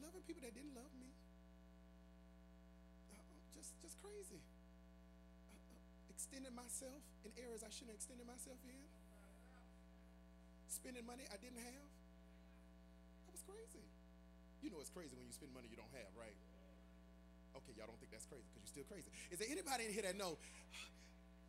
[0.00, 1.12] Loving people that didn't love me.
[3.12, 3.20] Uh,
[3.52, 4.40] just, just crazy
[6.08, 8.82] extending myself in areas I shouldn't have extended myself in,
[10.70, 11.90] spending money I didn't have.
[13.26, 13.82] That was crazy.
[14.62, 16.38] You know it's crazy when you spend money you don't have, right?
[17.58, 19.10] Okay, y'all don't think that's crazy because you're still crazy.
[19.34, 20.38] Is there anybody in here that know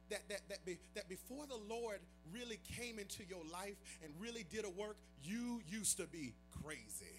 [0.09, 1.99] that that that be, that before the Lord
[2.33, 7.16] really came into your life and really did a work, you used to be crazy?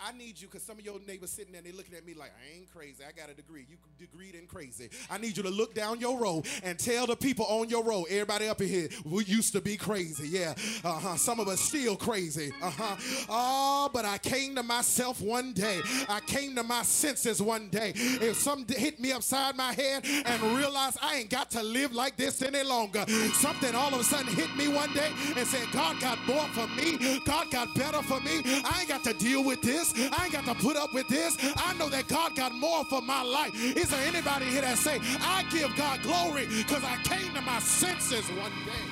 [0.00, 2.14] I need you because some of your neighbors sitting there and they looking at me
[2.14, 3.02] like, I ain't crazy.
[3.06, 3.66] I got a degree.
[3.68, 4.90] You degreed in crazy.
[5.10, 8.04] I need you to look down your row and tell the people on your row,
[8.04, 10.28] everybody up in here, we used to be crazy.
[10.28, 10.54] Yeah.
[10.84, 11.16] Uh-huh.
[11.16, 12.52] Some of us still crazy.
[12.62, 12.96] Uh-huh.
[13.28, 15.80] Oh, but I came to myself one day.
[16.08, 17.92] I came to my senses one day.
[17.96, 22.16] If something hit me upside my head and realized I ain't got to live like
[22.16, 23.04] this any longer.
[23.34, 26.68] Something all of a sudden hit me one day and said, God got more for
[26.68, 27.20] me.
[27.24, 28.42] God got better for me.
[28.64, 30.10] I ain't got to deal with this this.
[30.12, 31.36] I ain't got to put up with this.
[31.56, 33.54] I know that God got more for my life.
[33.54, 37.58] Is there anybody here that say, I give God glory because I came to my
[37.60, 38.84] senses one day?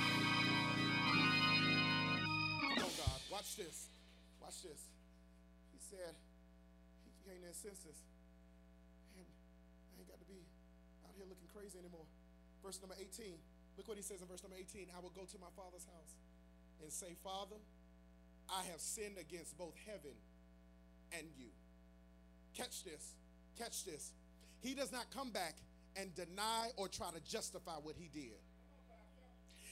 [2.79, 3.87] Oh God, watch this.
[4.41, 4.81] Watch this.
[5.73, 6.15] He said,
[7.05, 7.99] he came to his senses.
[9.17, 10.41] And I ain't got to be
[11.05, 12.07] out here looking crazy anymore.
[12.63, 13.39] Verse number 18.
[13.77, 14.89] Look what he says in verse number 18.
[14.97, 16.17] I will go to my father's house
[16.83, 17.61] and say, Father,
[18.49, 20.15] I have sinned against both heaven
[21.13, 21.49] and you.
[22.57, 23.15] Catch this.
[23.59, 24.13] Catch this.
[24.61, 25.57] He does not come back
[25.97, 28.37] and deny or try to justify what he did.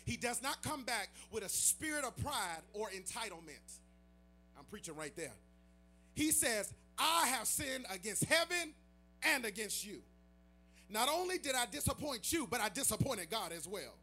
[0.05, 3.79] He does not come back with a spirit of pride or entitlement.
[4.59, 5.33] I'm preaching right there.
[6.15, 8.75] He says, I have sinned against heaven
[9.23, 10.01] and against you.
[10.91, 13.95] Not only did I disappoint you, but I disappointed God as well.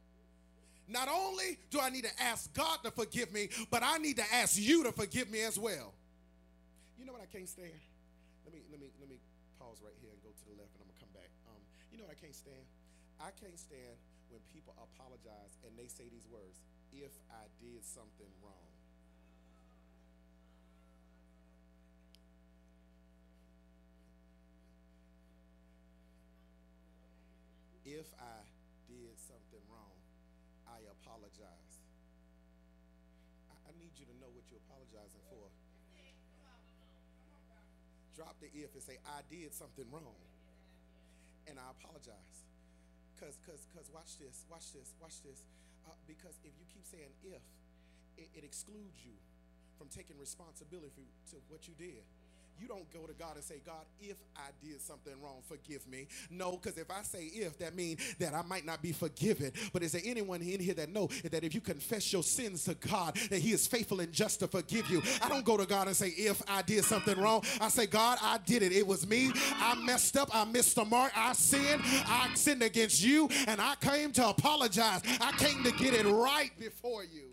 [0.87, 4.33] Not only do I need to ask God to forgive me, but I need to
[4.33, 5.93] ask you to forgive me as well.
[7.01, 7.73] You know what I can't stand?
[8.45, 9.17] Let me let me let me
[9.57, 11.33] pause right here and go to the left, and I'm gonna come back.
[11.49, 11.57] Um,
[11.89, 12.61] you know what I can't stand?
[13.17, 13.97] I can't stand
[14.29, 16.61] when people apologize and they say these words:
[16.93, 18.69] "If I did something wrong."
[27.81, 28.45] If I
[38.21, 40.21] drop the if and say, I did something wrong.
[41.49, 42.45] And I apologize.
[43.17, 45.41] Because, because, because, watch this, watch this, watch this.
[45.89, 47.41] Uh, because if you keep saying if,
[48.21, 49.17] it, it excludes you
[49.81, 52.05] from taking responsibility to what you did.
[52.61, 56.07] You don't go to God and say, God, if I did something wrong, forgive me.
[56.29, 59.51] No, because if I say if, that means that I might not be forgiven.
[59.73, 62.75] But is there anyone in here that know that if you confess your sins to
[62.75, 65.01] God, that He is faithful and just to forgive you?
[65.21, 67.43] I don't go to God and say, if I did something wrong.
[67.59, 68.71] I say, God, I did it.
[68.71, 69.31] It was me.
[69.55, 70.29] I messed up.
[70.33, 71.11] I missed the mark.
[71.15, 71.81] I sinned.
[71.83, 75.01] I sinned against you, and I came to apologize.
[75.19, 77.31] I came to get it right before you.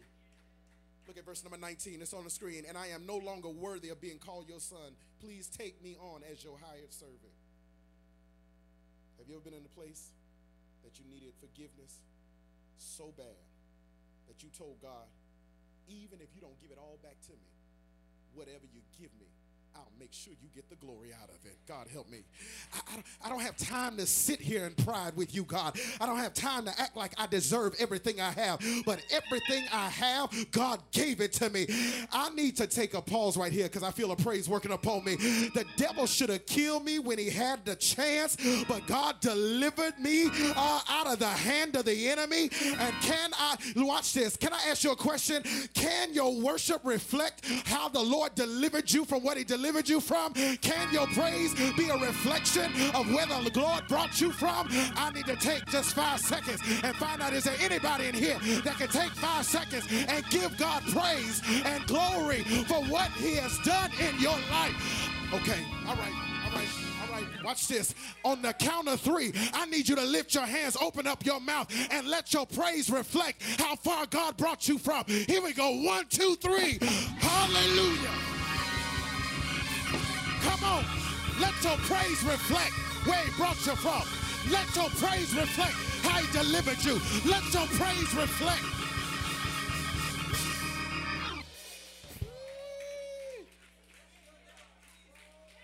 [1.09, 2.03] Look at verse number 19.
[2.03, 2.65] It's on the screen.
[2.69, 4.93] And I am no longer worthy of being called your son.
[5.25, 7.33] Please take me on as your hired servant.
[9.17, 10.13] Have you ever been in a place
[10.85, 11.97] that you needed forgiveness
[12.77, 13.41] so bad
[14.29, 15.09] that you told God,
[15.89, 17.49] even if you don't give it all back to me,
[18.37, 19.33] whatever you give me,
[19.75, 21.57] I'll make sure you get the glory out of it.
[21.67, 22.19] God help me.
[22.73, 25.79] I, I, don't, I, don't have time to sit here in pride with you, God.
[26.01, 28.61] I don't have time to act like I deserve everything I have.
[28.87, 31.67] But everything I have, God gave it to me.
[32.11, 35.05] I need to take a pause right here because I feel a praise working upon
[35.05, 35.17] me.
[35.17, 40.31] The devil should have killed me when he had the chance, but God delivered me
[40.57, 42.51] uh, out of the hand of the enemy.
[42.65, 45.43] And can I, watch this, can I ask you a question?
[45.75, 49.58] Can your worship reflect how the Lord delivered you from what he delivered?
[49.59, 50.33] Delivered you from?
[50.35, 54.69] Can your praise be a reflection of where the Lord brought you from?
[54.95, 58.39] I need to take just five seconds and find out is there anybody in here
[58.63, 63.59] that can take five seconds and give God praise and glory for what He has
[63.65, 65.11] done in your life?
[65.35, 66.69] Okay, all right, all right.
[67.03, 67.95] All right, Watch this.
[68.25, 71.41] On the count of three, I need you to lift your hands, open up your
[71.41, 75.05] mouth, and let your praise reflect how far God brought you from.
[75.07, 75.71] Here we go.
[75.83, 76.79] One, two, three.
[77.19, 78.38] Hallelujah.
[80.43, 80.85] Come on.
[81.41, 82.73] Let your praise reflect
[83.07, 84.03] where he brought you from.
[84.51, 87.01] Let your praise reflect how he delivered you.
[87.29, 88.65] Let your praise reflect.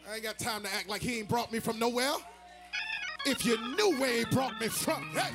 [0.09, 2.13] I ain't got time to act like he ain't brought me from nowhere.
[3.27, 5.33] If you knew where he brought me from, hey.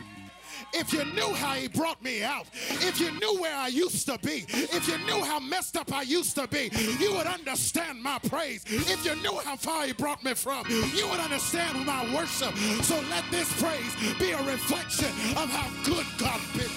[0.74, 4.18] If you knew how he brought me out, if you knew where I used to
[4.20, 6.70] be, if you knew how messed up I used to be,
[7.00, 8.64] you would understand my praise.
[8.68, 12.56] If you knew how far he brought me from, you would understand my worship.
[12.84, 16.70] So let this praise be a reflection of how good God been.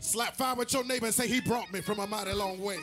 [0.00, 2.78] Slap five with your neighbor and say, He brought me from a mighty long way.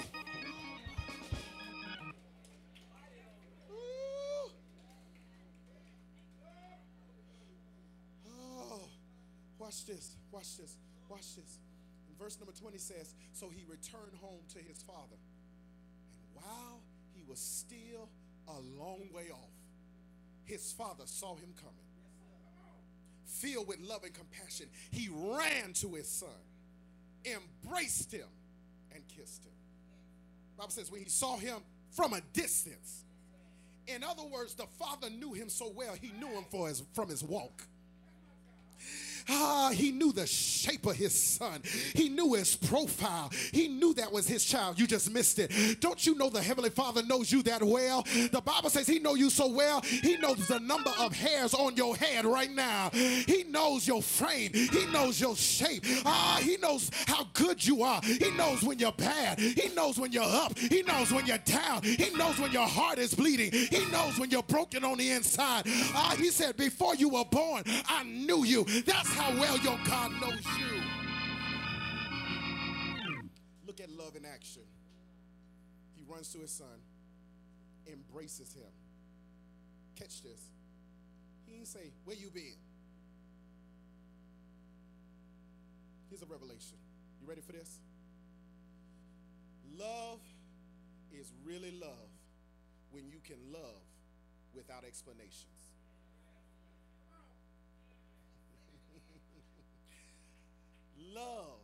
[9.66, 10.78] Watch this, watch this,
[11.10, 11.58] watch this.
[12.08, 15.18] And verse number 20 says, So he returned home to his father.
[16.20, 16.82] And while
[17.16, 18.08] he was still
[18.48, 19.50] a long way off,
[20.44, 21.74] his father saw him coming.
[23.26, 26.30] Filled with love and compassion, he ran to his son,
[27.26, 28.28] embraced him,
[28.94, 29.52] and kissed him.
[30.60, 31.58] Bible says when he saw him
[31.90, 33.04] from a distance.
[33.88, 37.10] In other words, the father knew him so well, he knew him for his, from
[37.10, 37.64] his walk.
[39.30, 41.62] Ah, he knew the shape of his son.
[41.94, 43.32] He knew his profile.
[43.52, 44.80] He knew that was his child.
[44.80, 45.80] You just missed it.
[45.80, 48.04] Don't you know the Heavenly Father knows you that well?
[48.32, 49.82] The Bible says he knows you so well.
[49.82, 52.90] He knows the number of hairs on your head right now.
[52.92, 54.52] He knows your frame.
[54.54, 55.84] He knows your shape.
[56.06, 58.02] Ah, he knows how good you are.
[58.04, 59.40] He knows when you're bad.
[59.40, 60.58] He knows when you're up.
[60.58, 61.84] He knows when you're down.
[61.84, 63.52] He knows when your heart is bleeding.
[63.52, 65.64] He knows when you're broken on the inside.
[65.94, 68.64] Ah, he said, before you were born, I knew you.
[68.86, 70.82] That's how well your God knows you.
[73.66, 74.64] Look at love in action.
[75.96, 76.80] He runs to his son,
[77.92, 78.72] embraces him.
[79.96, 80.42] Catch this.
[81.46, 82.60] He didn't say, Where you been?
[86.10, 86.78] Here's a revelation.
[87.22, 87.80] You ready for this?
[89.78, 90.20] Love
[91.12, 92.10] is really love
[92.92, 93.82] when you can love
[94.54, 95.55] without explanations.
[101.14, 101.62] Love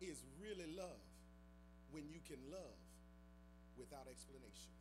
[0.00, 1.02] is really love
[1.90, 2.78] when you can love
[3.78, 4.78] without explanations.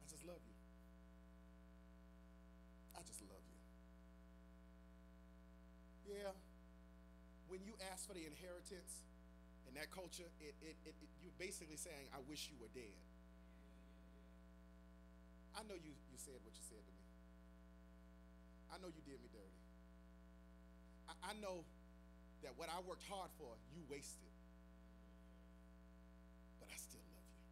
[0.00, 0.56] I just love you.
[2.96, 3.58] I just love you.
[6.20, 6.34] Yeah.
[7.48, 9.02] When you ask for the inheritance
[9.68, 12.98] in that culture, it, it, it, it, you're basically saying, I wish you were dead.
[15.56, 16.99] I know you, you said what you said to me.
[18.72, 19.58] I know you did me dirty.
[21.10, 21.66] I, I know
[22.42, 24.32] that what I worked hard for, you wasted.
[26.62, 27.44] But I still love you.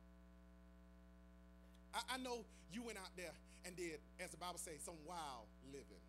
[1.93, 3.35] I, I know you went out there
[3.67, 6.05] and did, as the Bible says, some wild living.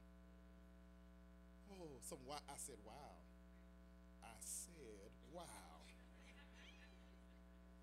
[1.74, 2.42] Oh, some wild.
[2.48, 3.18] I said, wow.
[4.24, 5.44] I said, wow.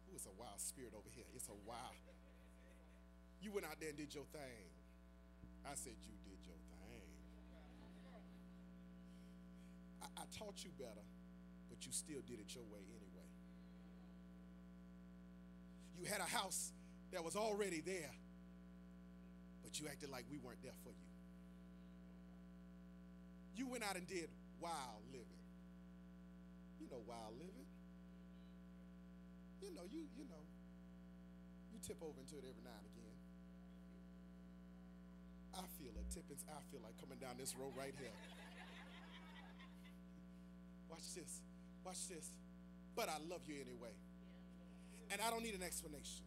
[0.09, 1.27] Ooh, it's a wild spirit over here.
[1.35, 1.93] It's a wow.
[3.43, 4.71] You went out there and did your thing.
[5.67, 6.76] I said, you did your thing.
[10.27, 11.05] I, taught you better,
[11.69, 13.31] but you still did it your way anyway.
[15.99, 16.73] You had a house
[17.13, 18.11] that was already there,
[19.63, 21.09] but you acted like we weren't there for you.
[23.57, 24.29] You went out and did
[24.61, 25.43] wild living.
[26.79, 27.67] You know wild living.
[29.63, 30.45] You know, you you know,
[31.73, 33.17] you tip over into it every now and again.
[35.57, 36.05] I feel it.
[36.13, 38.13] Tippins, I feel like coming down this road right here.
[40.97, 41.41] Watch this.
[41.85, 42.31] Watch this.
[42.95, 43.93] But I love you anyway.
[45.11, 46.25] And I don't need an explanation.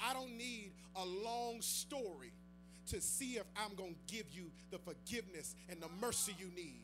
[0.00, 2.32] I don't need a long story
[2.90, 6.82] to see if I'm going to give you the forgiveness and the mercy you need.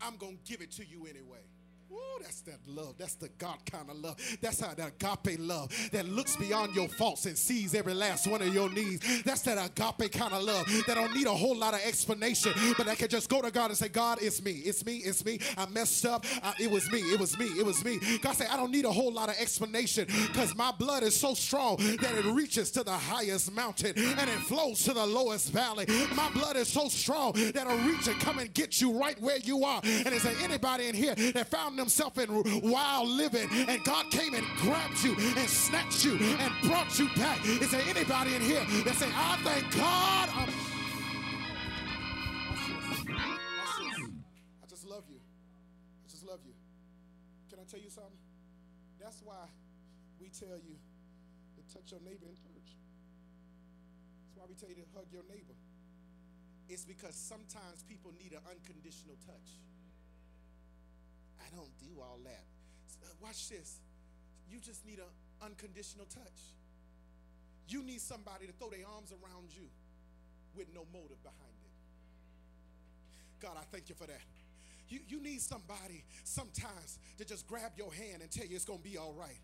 [0.00, 1.44] I'm going to give it to you anyway.
[1.92, 2.94] Ooh, that's that love.
[2.98, 4.16] That's the God kind of love.
[4.40, 8.42] That's how that agape love that looks beyond your faults and sees every last one
[8.42, 9.22] of your needs.
[9.24, 12.86] That's that agape kind of love that don't need a whole lot of explanation, but
[12.86, 14.52] I can just go to God and say, God, it's me.
[14.52, 14.98] It's me.
[14.98, 15.40] It's me.
[15.56, 16.24] I messed up.
[16.42, 17.00] I, it was me.
[17.00, 17.46] It was me.
[17.46, 17.98] It was me.
[18.22, 21.34] God say, I don't need a whole lot of explanation because my blood is so
[21.34, 25.86] strong that it reaches to the highest mountain and it flows to the lowest valley.
[26.14, 29.38] My blood is so strong that it'll reach and come and get you right where
[29.38, 29.80] you are.
[29.82, 32.28] And is there anybody in here that found himself in
[32.70, 37.44] wild living and God came and grabbed you and snatched you and brought you back.
[37.44, 40.48] Is there anybody in here that say, I thank God I'm
[44.62, 45.18] I just love you.
[46.04, 46.52] I just love you.
[47.50, 48.20] Can I tell you something?
[49.00, 49.48] That's why
[50.20, 50.76] we tell you
[51.56, 52.76] to touch your neighbor in church.
[54.28, 55.56] That's why we tell you to hug your neighbor.
[56.68, 59.58] It's because sometimes people need an unconditional touch.
[61.52, 62.44] I don't do all that.
[63.02, 63.80] Uh, watch this.
[64.50, 65.10] You just need an
[65.42, 66.54] unconditional touch.
[67.68, 69.68] You need somebody to throw their arms around you
[70.54, 71.70] with no motive behind it.
[73.40, 74.20] God, I thank you for that.
[74.88, 78.80] You, you need somebody sometimes to just grab your hand and tell you it's going
[78.80, 79.38] to be all right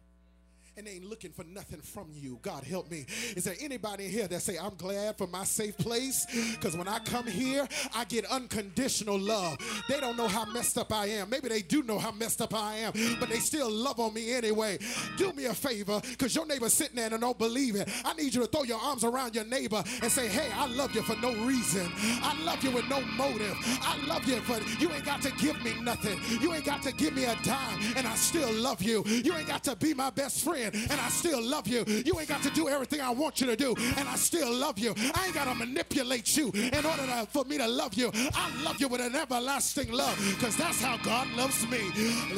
[0.76, 2.38] and they ain't looking for nothing from you.
[2.42, 3.06] God help me.
[3.34, 6.26] Is there anybody here that say, I'm glad for my safe place?
[6.52, 9.56] Because when I come here, I get unconditional love.
[9.88, 11.30] They don't know how messed up I am.
[11.30, 14.34] Maybe they do know how messed up I am, but they still love on me
[14.34, 14.78] anyway.
[15.16, 17.88] Do me a favor, because your neighbor's sitting there and don't believe it.
[18.04, 20.94] I need you to throw your arms around your neighbor and say, Hey, I love
[20.94, 21.90] you for no reason.
[21.96, 23.56] I love you with no motive.
[23.80, 26.18] I love you for you ain't got to give me nothing.
[26.40, 29.02] You ain't got to give me a dime, and I still love you.
[29.06, 31.84] You ain't got to be my best friend and I still love you.
[31.86, 34.78] You ain't got to do everything I want you to do and I still love
[34.78, 34.94] you.
[35.14, 38.10] I ain't got to manipulate you in order to, for me to love you.
[38.34, 41.80] I love you with an everlasting love because that's how God loves me.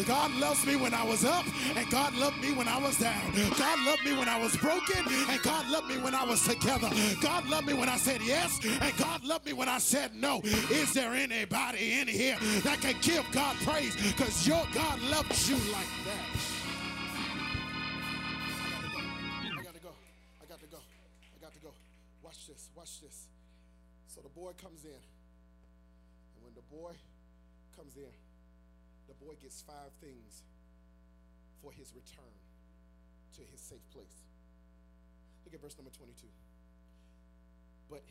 [0.05, 1.45] God loves me when I was up
[1.77, 3.33] and God loved me when I was down.
[3.59, 6.91] God loved me when I was broken and God loved me when I was together.
[7.21, 10.41] God loved me when I said yes and God loved me when I said no.
[10.71, 15.57] Is there anybody in here that can give God praise because your God loves you
[15.73, 16.58] like that?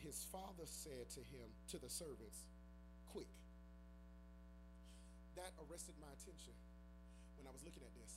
[0.08, 2.48] His father said to him, to the servants,
[3.12, 3.28] quick.
[5.36, 6.56] That arrested my attention
[7.36, 8.16] when I was looking at this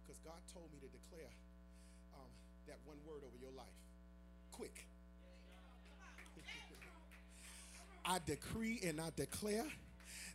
[0.00, 1.28] because God told me to declare
[2.16, 2.32] um,
[2.66, 3.76] that one word over your life
[4.52, 4.88] quick.
[8.06, 9.68] I decree and I declare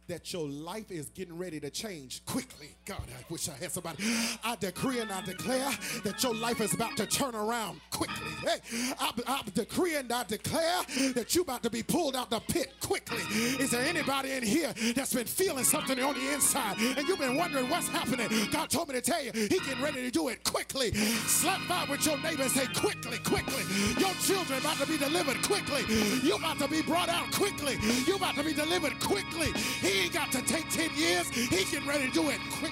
[0.07, 2.75] that your life is getting ready to change quickly.
[2.85, 4.03] God, I wish I had somebody.
[4.43, 5.69] I decree and I declare
[6.03, 8.29] that your life is about to turn around quickly.
[8.41, 10.81] Hey, I, I decree and I declare
[11.13, 13.21] that you're about to be pulled out the pit quickly.
[13.59, 17.37] Is there anybody in here that's been feeling something on the inside and you've been
[17.37, 18.27] wondering what's happening?
[18.51, 20.93] God told me to tell you, He getting ready to do it quickly.
[20.93, 23.63] Slap by with your neighbor and say, quickly, quickly.
[23.97, 25.83] Your children about to be delivered quickly.
[26.23, 27.77] You're about to be brought out quickly.
[28.05, 29.51] You're about to be delivered quickly.
[29.81, 31.29] He he ain't got to take 10 years.
[31.29, 32.71] He's getting ready to do it quick.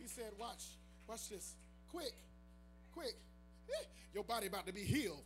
[0.00, 0.64] He said, watch,
[1.08, 1.54] watch this.
[1.92, 2.12] Quick,
[2.92, 3.14] quick.
[3.68, 5.22] Eh, your body about to be healed.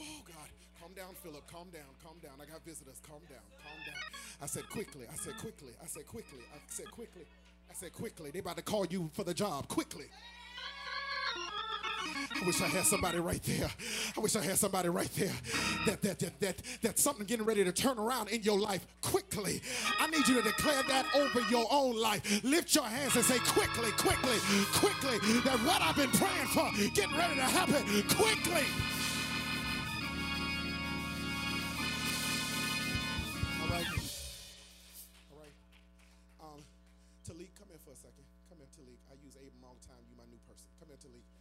[0.00, 0.48] Oh, God.
[0.80, 1.42] Calm down, Philip.
[1.50, 1.82] Calm down.
[2.02, 2.32] Calm down.
[2.40, 3.00] I got visitors.
[3.06, 3.44] Calm down.
[3.62, 3.96] Calm down.
[4.40, 5.06] I said quickly.
[5.12, 5.72] I said quickly.
[5.82, 6.38] I said quickly.
[6.54, 7.26] I said quickly.
[7.68, 8.30] I said quickly.
[8.30, 9.68] They about to call you for the job.
[9.68, 10.06] Quickly.
[12.40, 13.68] I wish I had somebody right there.
[14.16, 15.34] I wish I had somebody right there.
[15.86, 19.60] That that that that that's something getting ready to turn around in your life quickly.
[19.98, 22.42] I need you to declare that over your own life.
[22.42, 24.38] Lift your hands and say quickly, quickly,
[24.72, 25.18] quickly.
[25.44, 28.64] That what I've been praying for getting ready to happen quickly.
[33.60, 33.86] All right.
[35.30, 35.54] All right.
[36.40, 36.60] Um,
[37.28, 38.24] Talik, come here for a second.
[38.48, 38.98] Come here, Talik.
[39.12, 40.00] I use Abram all the time.
[40.08, 40.66] You my new person.
[40.80, 41.39] Come here, Talik.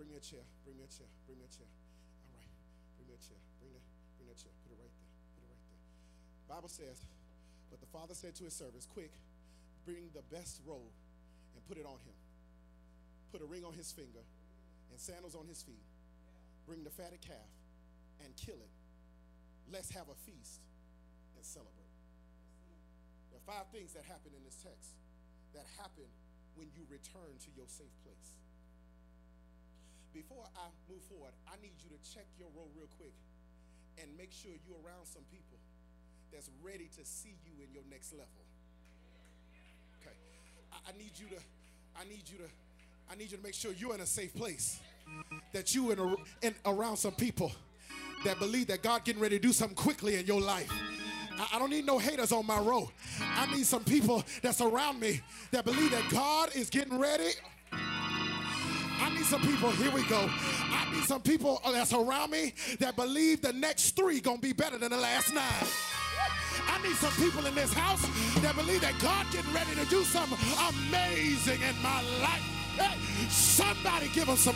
[0.00, 0.40] Bring me a chair.
[0.64, 1.04] Bring me a chair.
[1.28, 1.68] Bring me a chair.
[2.24, 2.48] All right.
[2.96, 3.36] Bring me a chair.
[3.60, 3.84] Bring that.
[4.16, 4.48] Bring that chair.
[4.64, 5.12] Put it right there.
[5.36, 5.76] Put it right there.
[6.48, 7.04] Bible says,
[7.68, 9.12] but the father said to his servants, "Quick,
[9.84, 10.96] bring the best robe
[11.52, 12.16] and put it on him.
[13.28, 14.24] Put a ring on his finger
[14.88, 15.84] and sandals on his feet.
[16.64, 17.52] Bring the fatted calf
[18.24, 18.72] and kill it.
[19.68, 20.64] Let's have a feast
[21.36, 21.92] and celebrate."
[23.28, 24.96] There are five things that happen in this text
[25.52, 26.08] that happen
[26.56, 28.39] when you return to your safe place.
[30.12, 33.14] Before I move forward, I need you to check your row real quick
[34.02, 35.58] and make sure you're around some people
[36.32, 38.26] that's ready to see you in your next level.
[40.00, 40.14] Okay.
[40.72, 41.42] I, I need you to,
[41.96, 42.50] I need you to,
[43.10, 44.80] I need you to make sure you're in a safe place.
[45.52, 47.50] That you in, a, in around some people
[48.24, 50.70] that believe that God getting ready to do something quickly in your life.
[51.38, 52.90] I, I don't need no haters on my row.
[53.20, 57.30] I need some people that's around me that believe that God is getting ready.
[59.10, 60.30] I need some people, here we go.
[60.30, 64.78] I need some people that's around me that believe the next three gonna be better
[64.78, 65.66] than the last nine.
[66.68, 68.02] I need some people in this house
[68.40, 70.38] that believe that God getting ready to do something
[70.68, 72.42] amazing in my life.
[72.76, 74.54] Hey, somebody give them some.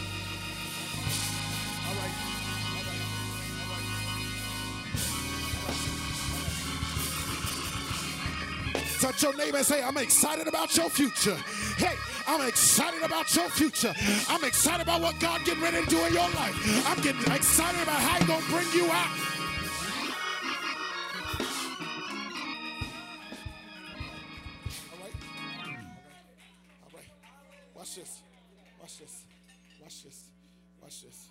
[9.05, 11.37] Touch your neighbor and say, I'm excited about your future.
[11.77, 11.95] Hey,
[12.27, 13.93] I'm excited about your future.
[14.31, 16.89] I'm excited about what God getting ready to do in your life.
[16.89, 19.11] I'm getting excited about how He gonna bring you out.
[24.91, 25.13] All right.
[26.83, 27.11] All right.
[27.75, 28.23] Watch this.
[28.81, 29.25] Watch this.
[29.83, 30.25] Watch this.
[30.81, 31.29] Watch this.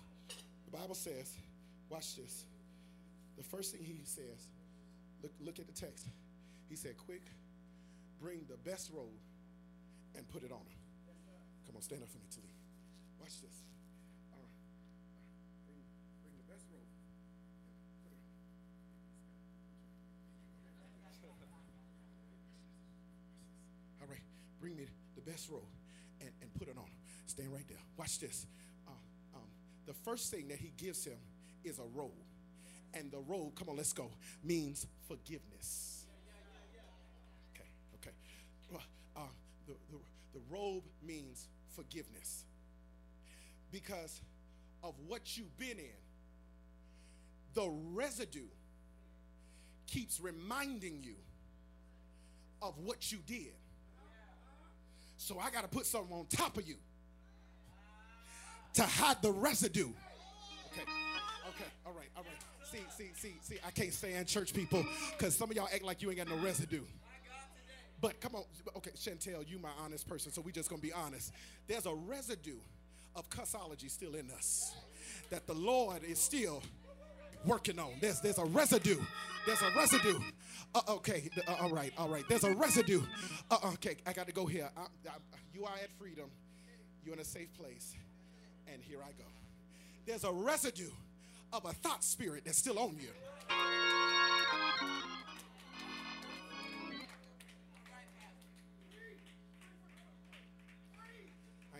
[0.70, 1.36] The Bible says,
[1.90, 2.44] watch this.
[3.36, 4.46] The first thing he says,
[5.24, 6.06] look, look at the text.
[6.68, 7.22] He said, quick,
[8.24, 9.20] bring the best robe
[10.16, 10.64] and put it on.
[11.66, 12.48] Come on, stand up for me, Tilly.
[13.20, 13.52] Watch this.
[14.32, 14.36] Uh,
[15.68, 15.76] bring,
[16.24, 16.88] bring the best robe.
[24.00, 24.24] All right,
[24.58, 25.60] bring me the best robe
[26.22, 26.88] and, and put it on.
[27.26, 27.76] Stand right there.
[27.98, 28.46] Watch this.
[28.88, 28.92] Uh,
[29.36, 29.42] um,
[29.84, 31.18] the first thing that he gives him
[31.62, 32.12] is a robe.
[32.94, 34.10] And the robe, come on, let's go,
[34.42, 35.93] means forgiveness.
[39.90, 42.44] The, the, the robe means forgiveness.
[43.70, 44.20] Because
[44.82, 46.00] of what you've been in,
[47.54, 48.48] the residue
[49.86, 51.14] keeps reminding you
[52.62, 53.52] of what you did.
[55.16, 56.76] So I got to put something on top of you
[58.74, 59.88] to hide the residue.
[60.72, 60.82] Okay,
[61.48, 62.70] okay, all right, all right.
[62.70, 64.84] See, see, see, see, I can't stand church people
[65.16, 66.82] because some of y'all act like you ain't got no residue.
[68.04, 68.42] But come on,
[68.76, 71.32] okay, Chantel, you my honest person, so we just gonna be honest.
[71.66, 72.58] There's a residue
[73.16, 74.74] of cussology still in us
[75.30, 76.62] that the Lord is still
[77.46, 77.92] working on.
[78.02, 79.00] There's there's a residue.
[79.46, 80.18] There's a residue.
[80.74, 82.24] Uh, okay, uh, all right, all right.
[82.28, 83.00] There's a residue.
[83.50, 84.68] Uh, okay, I got to go here.
[84.76, 85.12] I, I,
[85.54, 86.28] you are at freedom.
[87.06, 87.96] You're in a safe place,
[88.70, 89.30] and here I go.
[90.04, 90.90] There's a residue
[91.54, 93.08] of a thought spirit that's still on you.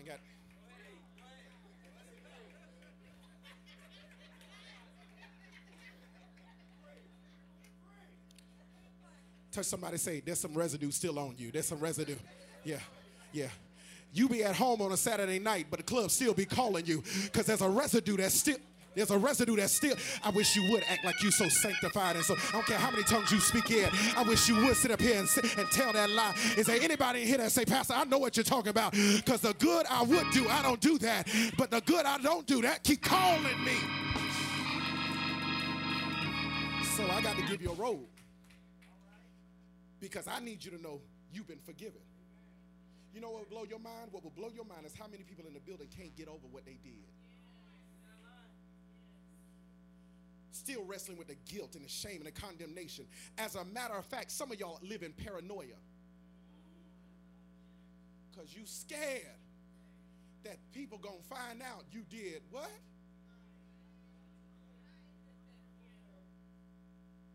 [0.05, 0.19] Got.
[9.51, 11.49] Touch somebody say, there's some residue still on you.
[11.49, 12.15] There's some residue.
[12.63, 12.79] Yeah,
[13.31, 13.47] yeah.
[14.13, 17.03] You be at home on a Saturday night, but the club still be calling you
[17.23, 18.57] because there's a residue that's still.
[18.95, 19.95] There's a residue that's still.
[20.23, 22.35] I wish you would act like you so sanctified and so.
[22.49, 23.89] I don't care how many tongues you speak in.
[24.15, 25.27] I wish you would sit up here and,
[25.57, 26.33] and tell that lie.
[26.57, 28.93] Is there anybody in here that say, Pastor, I know what you're talking about?
[28.93, 31.27] Because the good I would do, I don't do that.
[31.57, 33.75] But the good I don't do, that keep calling me.
[36.95, 38.07] So I got to give you a robe
[39.99, 41.01] because I need you to know
[41.33, 41.99] you've been forgiven.
[43.13, 44.09] You know what will blow your mind?
[44.11, 46.47] What will blow your mind is how many people in the building can't get over
[46.51, 47.03] what they did.
[50.55, 53.05] Still wrestling with the guilt and the shame and the condemnation.
[53.37, 55.75] As a matter of fact, some of y'all live in paranoia
[58.31, 59.35] because you scared
[60.45, 62.71] that people gonna find out you did what?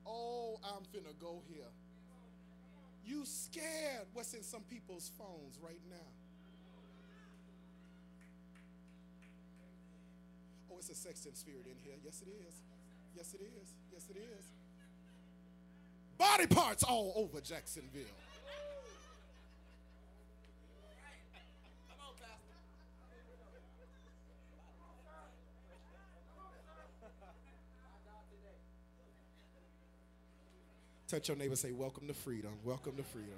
[0.07, 1.69] Oh, I'm finna go here.
[3.05, 5.97] You scared what's in some people's phones right now.
[10.73, 11.97] Oh, it's a sexting spirit in here.
[12.03, 12.55] Yes, it is.
[13.17, 13.75] Yes, it is.
[13.93, 14.45] Yes, it is.
[16.19, 18.03] Body parts all over Jacksonville.
[31.09, 32.53] Touch your neighbor, say, Welcome to freedom.
[32.65, 33.35] Welcome to freedom.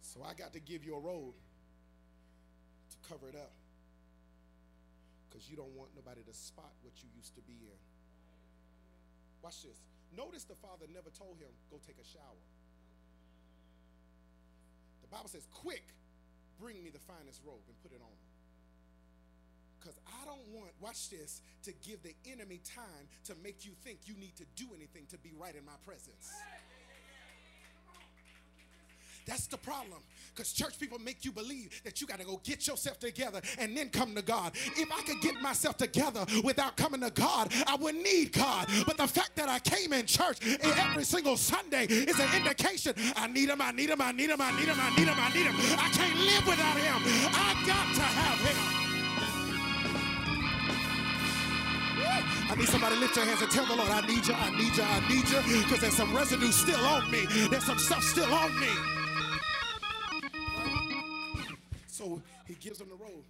[0.00, 1.34] So I got to give you a to
[3.08, 3.52] cover it up.
[5.28, 7.80] Because you don't want nobody to spot what you used to be in.
[9.42, 9.76] Watch this.
[10.16, 12.40] Notice the father never told him, go take a shower.
[15.02, 15.84] The Bible says, quick,
[16.60, 18.16] bring me the finest robe and put it on.
[19.80, 24.06] Because I don't want, watch this, to give the enemy time to make you think
[24.06, 26.32] you need to do anything to be right in my presence.
[29.26, 30.00] That's the problem.
[30.34, 33.76] Because church people make you believe that you got to go get yourself together and
[33.76, 34.52] then come to God.
[34.76, 38.68] If I could get myself together without coming to God, I would need God.
[38.84, 43.28] But the fact that I came in church every single Sunday is an indication I
[43.28, 45.32] need him, I need him, I need him, I need him, I need him, I
[45.32, 45.54] need him.
[45.78, 47.02] I can't live without him.
[47.32, 48.84] I got to have him.
[52.50, 54.50] I need somebody to lift your hands and tell the Lord, I need you, I
[54.50, 57.24] need you, I need you, because there's some residue still on me.
[57.50, 58.68] There's some stuff still on me.
[62.04, 63.24] So he gives them the robe.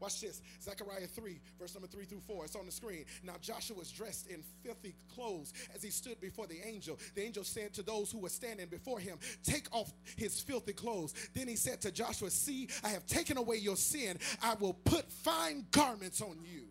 [0.00, 0.42] Watch this.
[0.60, 2.44] Zechariah 3, verse number 3 through 4.
[2.44, 3.04] It's on the screen.
[3.22, 6.98] Now Joshua was dressed in filthy clothes as he stood before the angel.
[7.14, 11.14] The angel said to those who were standing before him, Take off his filthy clothes.
[11.34, 14.18] Then he said to Joshua, See, I have taken away your sin.
[14.42, 16.64] I will put fine garments on you.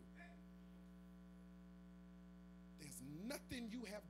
[2.81, 4.03] There's nothing you have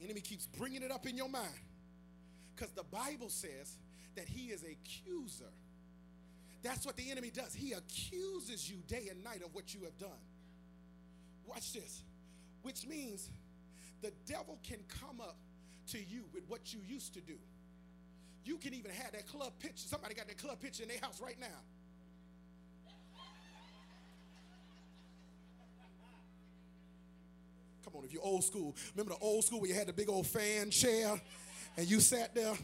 [0.00, 1.48] The enemy keeps bringing it up in your mind
[2.56, 3.76] because the Bible says
[4.16, 5.52] that he is a accuser.
[6.62, 7.54] That's what the enemy does.
[7.54, 10.10] He accuses you day and night of what you have done.
[11.46, 12.02] Watch this,
[12.62, 13.28] which means
[14.00, 15.36] the devil can come up
[15.88, 17.36] to you with what you used to do.
[18.44, 19.86] You can even have that club picture.
[19.86, 21.46] Somebody got that club picture in their house right now.
[27.90, 30.08] Come on, if you're old school, remember the old school where you had the big
[30.08, 31.20] old fan chair
[31.76, 32.54] and you sat there?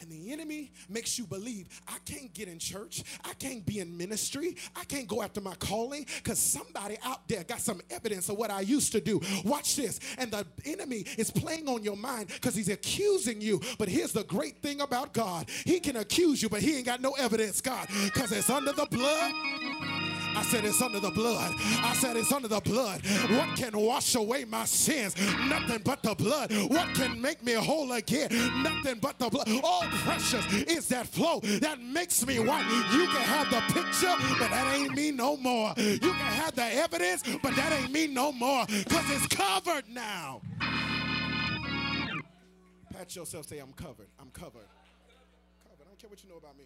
[0.00, 3.04] And the enemy makes you believe I can't get in church.
[3.24, 4.56] I can't be in ministry.
[4.74, 8.50] I can't go after my calling because somebody out there got some evidence of what
[8.50, 9.20] I used to do.
[9.44, 10.00] Watch this.
[10.18, 13.60] And the enemy is playing on your mind because he's accusing you.
[13.78, 17.00] But here's the great thing about God He can accuse you, but he ain't got
[17.00, 19.32] no evidence, God, because it's under the blood.
[20.34, 21.52] I said it's under the blood.
[21.58, 23.04] I said it's under the blood.
[23.30, 25.14] What can wash away my sins?
[25.48, 26.52] Nothing but the blood.
[26.68, 28.28] What can make me whole again?
[28.62, 29.48] Nothing but the blood.
[29.48, 32.66] Oh, precious is that flow that makes me white.
[32.92, 35.74] You can have the picture, but that ain't me no more.
[35.76, 40.40] You can have the evidence, but that ain't me no more because it's covered now.
[42.92, 44.08] Pat yourself, say, I'm covered.
[44.20, 44.68] I'm covered.
[45.64, 45.82] Covered.
[45.82, 46.64] I don't care what you know about me.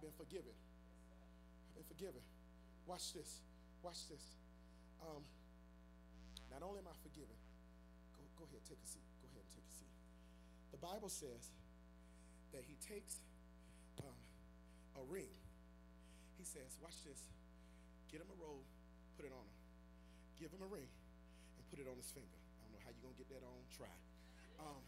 [0.00, 0.56] I've been forgiven.
[0.56, 2.24] I've been forgiven.
[2.88, 3.44] Watch this.
[3.84, 4.24] Watch this.
[5.04, 5.20] Um,
[6.48, 7.36] not only am I forgiven,
[8.16, 9.04] go, go ahead, take a seat.
[9.20, 9.92] Go ahead and take a seat.
[10.72, 11.52] The Bible says
[12.56, 13.20] that he takes
[14.00, 14.16] um,
[14.96, 15.28] a ring.
[16.40, 17.20] He says, watch this.
[18.08, 18.64] Get him a robe,
[19.20, 19.56] put it on him.
[20.40, 22.40] Give him a ring and put it on his finger.
[22.56, 23.60] I don't know how you're going to get that on.
[23.68, 23.92] Try.
[24.64, 24.80] Um,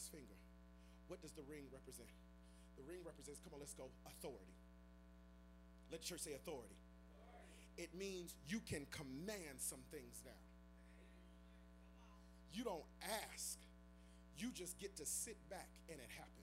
[0.00, 0.40] his finger.
[1.12, 2.08] What does the ring represent?
[2.80, 4.56] The ring represents, come on, let's go, authority.
[5.92, 6.80] Let the church say authority.
[7.76, 10.40] It means you can command some things now.
[12.52, 12.88] You don't
[13.28, 13.58] ask,
[14.38, 16.36] you just get to sit back and it happens.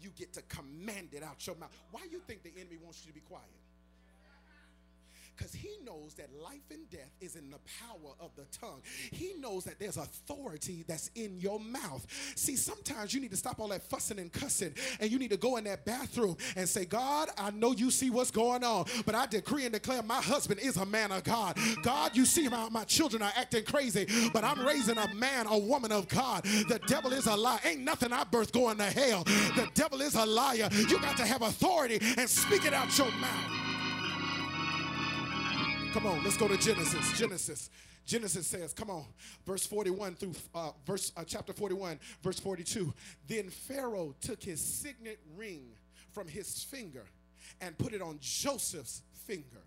[0.00, 1.70] You get to command it out your mouth.
[1.90, 3.44] Why you think the enemy wants you to be quiet?
[5.36, 8.82] Because he knows that life and death is in the power of the tongue.
[9.10, 12.06] He knows that there's authority that's in your mouth.
[12.36, 15.36] See, sometimes you need to stop all that fussing and cussing and you need to
[15.36, 19.14] go in that bathroom and say, God, I know you see what's going on, but
[19.14, 21.58] I decree and declare my husband is a man of God.
[21.82, 25.58] God, you see my, my children are acting crazy, but I'm raising a man, a
[25.58, 26.44] woman of God.
[26.44, 27.60] The devil is a lie.
[27.64, 29.24] Ain't nothing I birth going to hell.
[29.24, 30.68] The devil is a liar.
[30.72, 33.59] You got to have authority and speak it out your mouth.
[35.92, 37.18] Come on, let's go to Genesis.
[37.18, 37.68] Genesis.
[38.06, 39.04] Genesis says, come on,
[39.44, 42.94] verse 41 through uh, verse uh, chapter 41, verse 42.
[43.26, 45.70] Then Pharaoh took his signet ring
[46.12, 47.06] from his finger
[47.60, 49.64] and put it on Joseph's finger.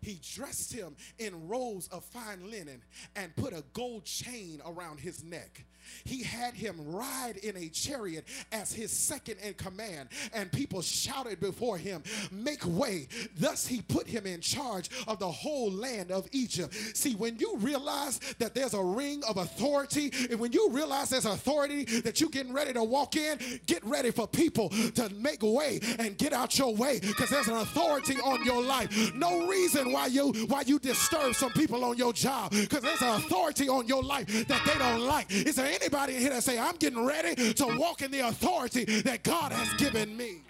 [0.00, 2.80] He dressed him in robes of fine linen
[3.16, 5.64] and put a gold chain around his neck.
[6.04, 11.40] He had him ride in a chariot as his second in command, and people shouted
[11.40, 13.08] before him, Make way.
[13.38, 16.74] Thus he put him in charge of the whole land of Egypt.
[16.94, 21.24] See, when you realize that there's a ring of authority, and when you realize there's
[21.24, 25.80] authority that you're getting ready to walk in, get ready for people to make way
[25.98, 29.14] and get out your way because there's an authority on your life.
[29.14, 33.08] No reason why you why you disturb some people on your job because there's an
[33.08, 35.30] authority on your life that they don't like.
[35.30, 38.84] Is there anybody in here that say, I'm getting ready to walk in the authority
[39.02, 40.40] that God has given me?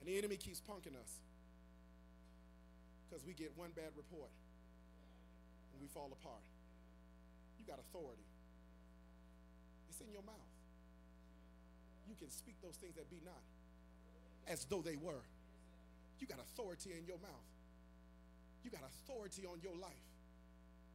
[0.00, 1.12] And the enemy keeps punking us
[3.08, 4.30] because we get one bad report
[5.72, 6.42] and we fall apart.
[7.58, 8.24] You got authority.
[9.88, 10.50] It's in your mouth.
[12.08, 13.42] You can speak those things that be not
[14.48, 15.22] as though they were.
[16.18, 17.48] You got authority in your mouth.
[18.64, 20.09] You got authority on your life.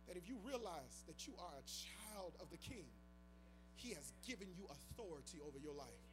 [0.08, 2.86] That if you realize that you are a child of the king,
[3.76, 6.06] he has given you authority over your life.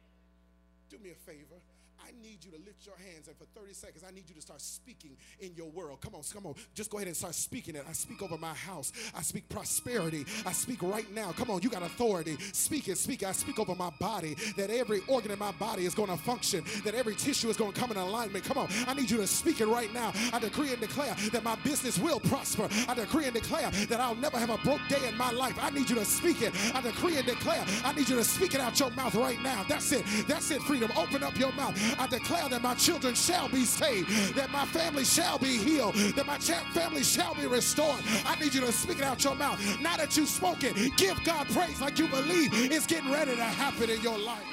[0.89, 1.61] Do me a favor.
[2.01, 4.41] I need you to lift your hands, and for 30 seconds, I need you to
[4.41, 6.01] start speaking in your world.
[6.01, 6.55] Come on, come on.
[6.73, 7.85] Just go ahead and start speaking it.
[7.87, 8.91] I speak over my house.
[9.15, 10.25] I speak prosperity.
[10.45, 11.31] I speak right now.
[11.31, 12.37] Come on, you got authority.
[12.53, 13.27] Speak it, speak it.
[13.27, 16.63] I speak over my body that every organ in my body is going to function,
[16.83, 18.43] that every tissue is going to come in alignment.
[18.43, 20.13] Come on, I need you to speak it right now.
[20.31, 22.67] I decree and declare that my business will prosper.
[22.87, 25.57] I decree and declare that I'll never have a broke day in my life.
[25.61, 26.53] I need you to speak it.
[26.75, 27.63] I decree and declare.
[27.83, 29.63] I need you to speak it out your mouth right now.
[29.67, 30.03] That's it.
[30.27, 30.91] That's it, freedom.
[30.97, 31.77] Open up your mouth.
[31.99, 36.25] I declare that my children shall be saved, that my family shall be healed, that
[36.25, 37.99] my family shall be restored.
[38.25, 39.59] I need you to speak it out your mouth.
[39.81, 43.89] Now that you've spoken, give God praise like you believe it's getting ready to happen
[43.89, 44.43] in your life.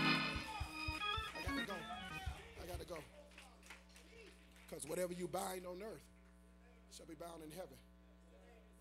[1.37, 1.75] I got to go.
[2.63, 2.97] I got to go.
[4.69, 6.05] Because whatever you bind on earth
[6.97, 7.77] shall be bound in heaven.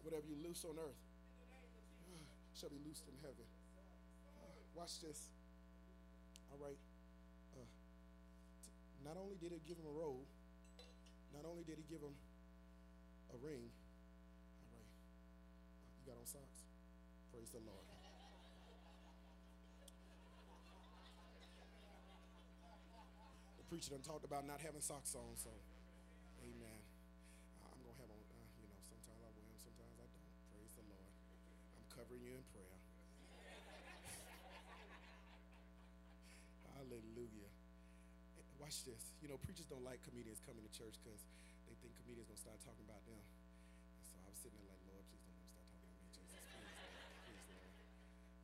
[0.03, 0.99] Whatever you loose on earth
[1.51, 3.45] uh, shall be loosed in heaven.
[4.41, 5.29] Uh, watch this.
[6.51, 6.77] All right.
[9.05, 10.27] Not only did he give him a robe,
[11.33, 12.15] not only did he give him
[13.33, 13.69] a ring.
[14.65, 14.89] All right.
[16.01, 16.65] You got on socks?
[17.31, 17.85] Praise the Lord.
[23.57, 25.53] The preacher done talked about not having socks on, so
[26.41, 26.81] amen.
[27.69, 30.25] I'm going to have on, uh, you know, sometimes I wear them, sometimes I don't.
[30.49, 31.13] Praise the Lord.
[31.77, 32.77] I'm covering you in prayer.
[36.73, 37.48] Hallelujah.
[38.69, 39.01] Watch this.
[39.25, 41.25] You know, preachers don't like comedians coming to church because
[41.65, 43.17] they think comedians gonna start talking about them.
[43.17, 46.05] And so I was sitting there like, Lord, please don't start talking about me.
[46.13, 46.37] Jesus,
[47.25, 47.73] please, Lord.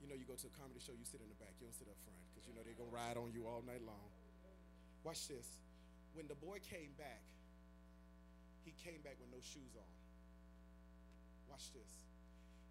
[0.01, 1.77] You know, you go to a comedy show, you sit in the back, you don't
[1.77, 4.09] sit up front because you know they're gonna ride on you all night long.
[5.05, 5.45] Watch this.
[6.17, 7.21] When the boy came back,
[8.65, 9.93] he came back with no shoes on.
[11.53, 12.01] Watch this.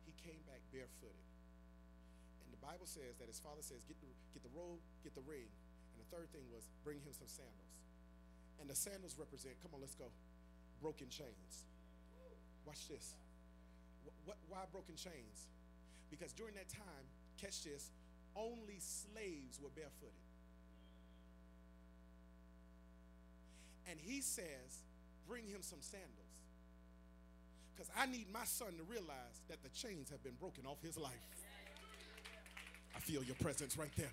[0.02, 1.22] He came back barefooted.
[2.42, 5.22] And the Bible says that his father says, get the, get the robe, get the
[5.22, 5.46] ring,
[5.94, 7.78] and the third thing was bring him some sandals.
[8.60, 10.10] And the sandals represent, come on, let's go,
[10.82, 11.70] broken chains.
[12.66, 13.14] Watch this.
[14.24, 15.46] What, why broken chains?
[16.10, 17.06] Because during that time,
[17.40, 17.90] catch this,
[18.36, 20.18] only slaves were barefooted.
[23.88, 24.82] And he says,
[25.28, 26.34] bring him some sandals.
[27.74, 30.96] Because I need my son to realize that the chains have been broken off his
[30.96, 31.12] life.
[32.94, 34.10] I feel your presence right there.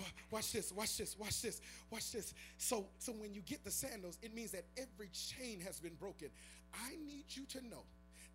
[0.00, 1.60] Oh, watch this, watch this, watch this,
[1.90, 2.34] watch this.
[2.58, 6.28] So, so when you get the sandals, it means that every chain has been broken.
[6.74, 7.84] I need you to know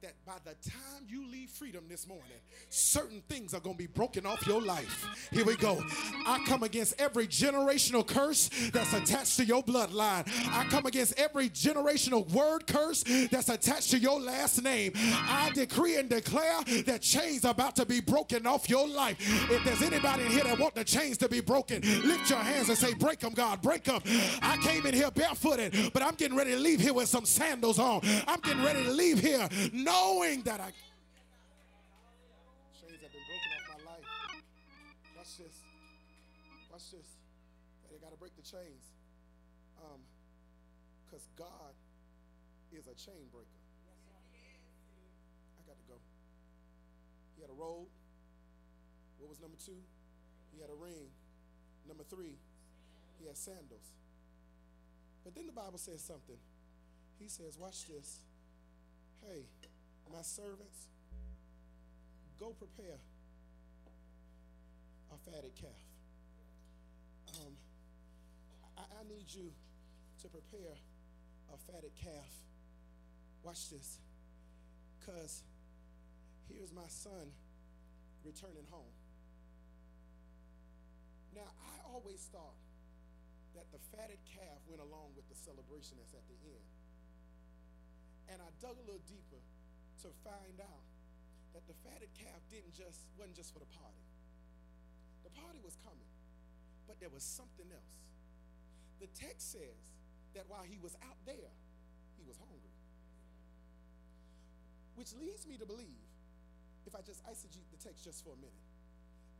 [0.02, 2.26] that by the time you leave freedom this morning,
[2.70, 5.06] certain things are going to be broken off your life.
[5.32, 5.84] Here we go.
[6.26, 10.28] I come against every generational curse that's attached to your bloodline.
[10.52, 14.94] I come against every generational word curse that's attached to your last name.
[14.96, 19.18] I decree and declare that chains are about to be broken off your life.
[19.52, 22.70] If there's anybody in here that want the chains to be broken, lift your hands
[22.70, 24.02] and say, break them, God, break them.
[24.42, 27.78] I came in here barefooted, but I'm getting ready to leave here with some sandals
[27.78, 28.02] on.
[28.28, 29.48] I'm getting ready to leave here
[29.92, 30.72] knowing that I
[32.80, 34.08] chains have been broken off my life.
[35.18, 35.58] Watch this.
[36.72, 37.10] Watch this.
[37.92, 38.96] They got to break the chains.
[39.84, 40.00] Um,
[41.04, 41.76] because God
[42.72, 43.60] is a chain breaker.
[45.60, 46.00] I got to go.
[47.36, 47.92] He had a robe.
[49.20, 49.84] What was number two?
[50.56, 51.12] He had a ring.
[51.88, 52.40] Number three,
[53.20, 53.92] he had sandals.
[55.26, 56.40] But then the Bible says something.
[57.20, 58.22] He says, Watch this.
[59.28, 59.46] Hey,
[60.12, 60.88] my servants,
[62.40, 63.00] go prepare
[65.12, 65.86] a fatted calf.
[67.40, 67.54] Um,
[68.78, 69.52] I, I need you
[70.22, 70.76] to prepare
[71.54, 72.32] a fatted calf.
[73.44, 74.00] Watch this.
[75.00, 75.44] Because
[76.48, 77.32] here's my son
[78.24, 78.94] returning home.
[81.34, 82.60] Now, I always thought
[83.56, 86.68] that the fatted calf went along with the celebration that's at the end.
[88.32, 89.40] And I dug a little deeper
[90.02, 90.86] to find out
[91.54, 94.06] that the fatted calf didn't just wasn't just for the party.
[95.24, 96.10] The party was coming,
[96.88, 97.98] but there was something else.
[99.00, 99.82] The text says
[100.34, 101.54] that while he was out there,
[102.18, 102.76] he was hungry.
[104.96, 106.02] Which leads me to believe,
[106.86, 108.66] if I just eisegete the text just for a minute,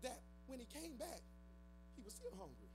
[0.02, 1.22] that when he came back,
[1.96, 2.70] he was still hungry.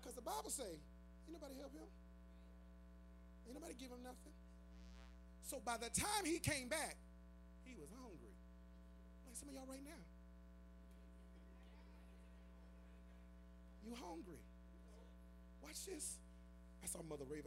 [0.00, 1.88] Because the Bible say, ain't nobody help him?
[3.46, 4.34] Ain't nobody give him nothing?
[5.46, 6.96] So by the time he came back,
[7.64, 8.34] he was hungry.
[9.24, 10.02] Like some of y'all right now.
[13.86, 14.42] You hungry.
[15.62, 16.16] Watch this.
[16.82, 17.44] I saw Mother raise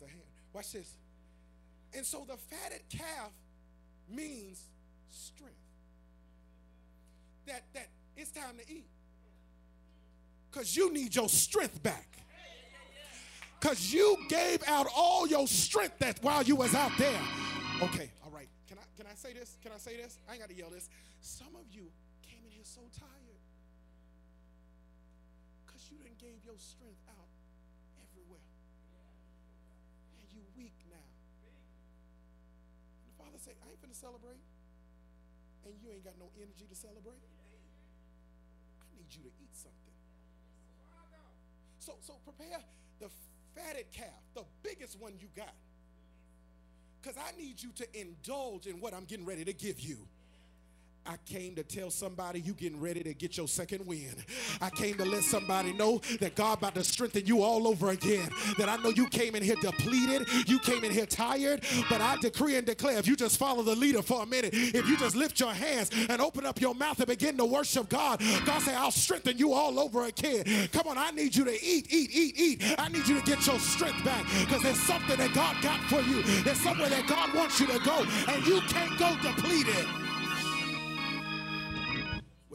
[0.00, 0.22] her hand.
[0.52, 0.92] Watch this.
[1.94, 3.32] And so the fatted calf
[4.10, 4.62] means
[5.10, 5.54] strength.
[7.46, 8.88] That that it's time to eat.
[10.50, 12.08] Because you need your strength back.
[13.60, 17.20] Because you gave out all your strength that while you was out there.
[17.82, 18.48] Okay, all right.
[18.68, 19.58] Can I can I say this?
[19.62, 20.18] Can I say this?
[20.28, 20.88] I ain't got to yell this.
[21.20, 21.90] Some of you
[22.22, 23.42] came in here so tired.
[25.66, 27.30] Because you didn't gave your strength out
[27.98, 28.46] everywhere.
[30.22, 31.10] And you weak now.
[33.02, 34.42] And the father said, I ain't finna celebrate.
[35.66, 37.18] And you ain't got no energy to celebrate.
[37.18, 39.98] I need you to eat something.
[41.78, 42.62] So, so prepare
[43.00, 43.08] the
[43.58, 45.54] fatted calf, the biggest one you got.
[47.00, 49.98] Because I need you to indulge in what I'm getting ready to give you.
[51.08, 54.14] I came to tell somebody you getting ready to get your second win.
[54.60, 58.28] I came to let somebody know that God about to strengthen you all over again.
[58.58, 62.16] That I know you came in here depleted, you came in here tired, but I
[62.20, 65.16] decree and declare if you just follow the leader for a minute, if you just
[65.16, 68.74] lift your hands and open up your mouth and begin to worship God, God say,
[68.74, 70.44] I'll strengthen you all over again.
[70.74, 72.74] Come on, I need you to eat, eat, eat, eat.
[72.78, 76.02] I need you to get your strength back because there's something that God got for
[76.02, 76.22] you.
[76.42, 79.86] There's somewhere that God wants you to go, and you can't go depleted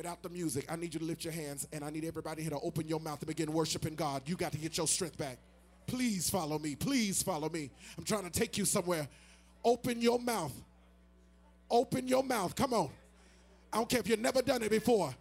[0.04, 0.66] without the music.
[0.70, 3.00] I need you to lift your hands and I need everybody here to open your
[3.00, 4.24] mouth and begin worshiping God.
[4.26, 5.38] You got to get your strength back.
[5.88, 6.76] Please follow me.
[6.76, 7.72] Please follow me.
[7.98, 9.08] I'm trying to take you somewhere.
[9.64, 10.52] Open your mouth.
[11.72, 12.54] Open your mouth.
[12.54, 12.90] Come on.
[13.72, 15.16] I don't care if you've never done it before.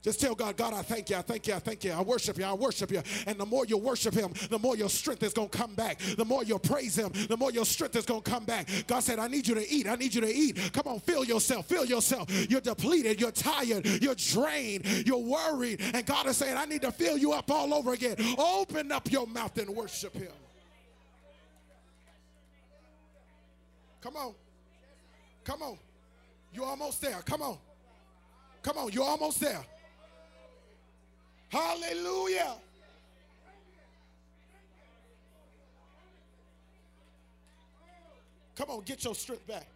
[0.00, 2.38] Just tell God, God, I thank you, I thank you, I thank you, I worship
[2.38, 3.02] you, I worship you.
[3.26, 5.98] And the more you worship Him, the more your strength is going to come back.
[5.98, 8.68] The more you praise Him, the more your strength is going to come back.
[8.86, 10.72] God said, I need you to eat, I need you to eat.
[10.72, 12.30] Come on, feel yourself, feel yourself.
[12.48, 15.80] You're depleted, you're tired, you're drained, you're worried.
[15.92, 18.16] And God is saying, I need to fill you up all over again.
[18.38, 20.32] Open up your mouth and worship Him.
[24.00, 24.34] Come on.
[25.42, 25.76] Come on.
[26.52, 27.20] You're almost there.
[27.24, 27.58] Come on.
[28.62, 29.60] Come on, you're almost there.
[31.48, 32.56] Hallelujah.
[38.56, 39.68] Come on, get your strength back.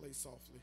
[0.00, 0.61] Play softly.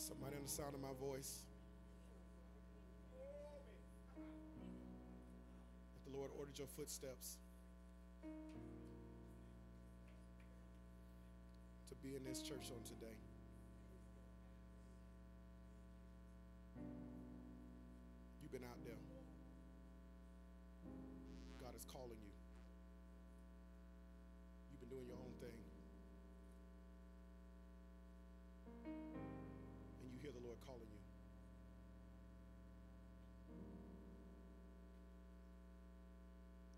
[0.00, 1.42] Somebody on the sound of my voice.
[5.94, 7.36] If the Lord ordered your footsteps
[11.86, 13.14] to be in this church on today.
[18.42, 18.94] You've been out there.
[21.60, 22.32] God is calling you.
[24.72, 25.69] You've been doing your own thing.
[30.70, 31.02] Calling you.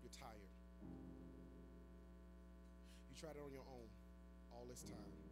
[0.01, 0.49] You're tired.
[3.09, 3.87] You tried it on your own
[4.51, 5.22] all this time.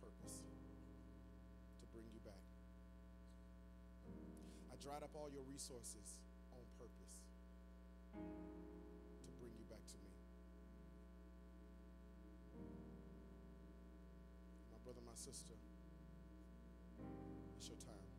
[0.00, 0.42] Purpose
[1.80, 2.46] to bring you back.
[4.72, 6.18] I dried up all your resources
[6.52, 7.26] on purpose
[8.14, 10.10] to bring you back to me.
[14.72, 15.54] My brother, my sister,
[17.56, 18.10] it's your time.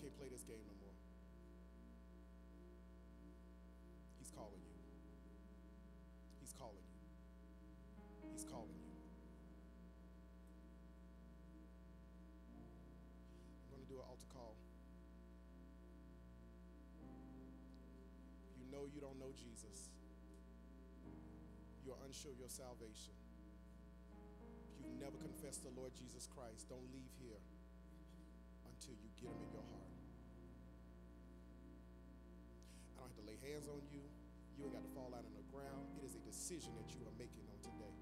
[0.00, 0.79] Can't play this game no more.
[18.94, 19.90] You don't know Jesus,
[21.84, 23.14] you're unsure of your salvation.
[24.78, 27.40] If you've never confessed the Lord Jesus Christ, don't leave here
[28.66, 29.94] until you get him in your heart.
[32.94, 34.04] I don't have to lay hands on you.
[34.58, 35.88] You ain't got to fall out on the ground.
[35.96, 37.96] It is a decision that you are making on today.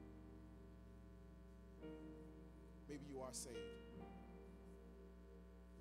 [2.88, 3.58] Maybe you are saved.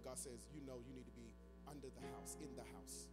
[0.05, 1.27] God says, you know you need to be
[1.67, 3.11] under the house, in the house.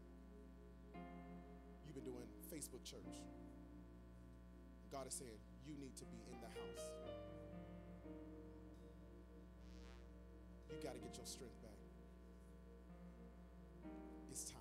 [1.94, 3.22] You've been doing Facebook church.
[4.90, 6.90] God is saying, you need to be in the house.
[10.70, 11.78] You got to get your strength back.
[14.32, 14.58] It's time.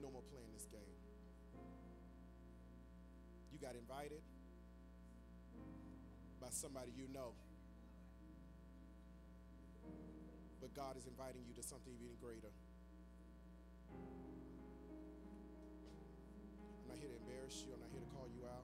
[0.00, 0.96] No more playing this game.
[3.52, 4.22] You got invited
[6.40, 7.32] by somebody you know.
[10.62, 12.48] But God is inviting you to something even greater.
[17.58, 17.74] You.
[17.74, 18.62] I'm not here to call you out.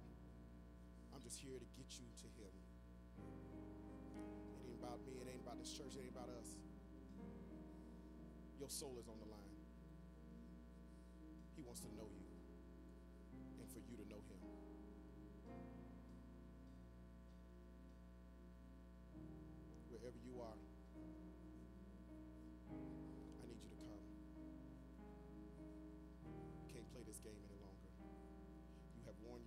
[1.10, 2.54] I'm just here to get you to Him.
[4.62, 5.18] It ain't about me.
[5.18, 5.98] It ain't about this church.
[5.98, 6.54] It ain't about us.
[8.62, 9.54] Your soul is on the line.
[11.58, 12.30] He wants to know you
[13.58, 14.45] and for you to know Him.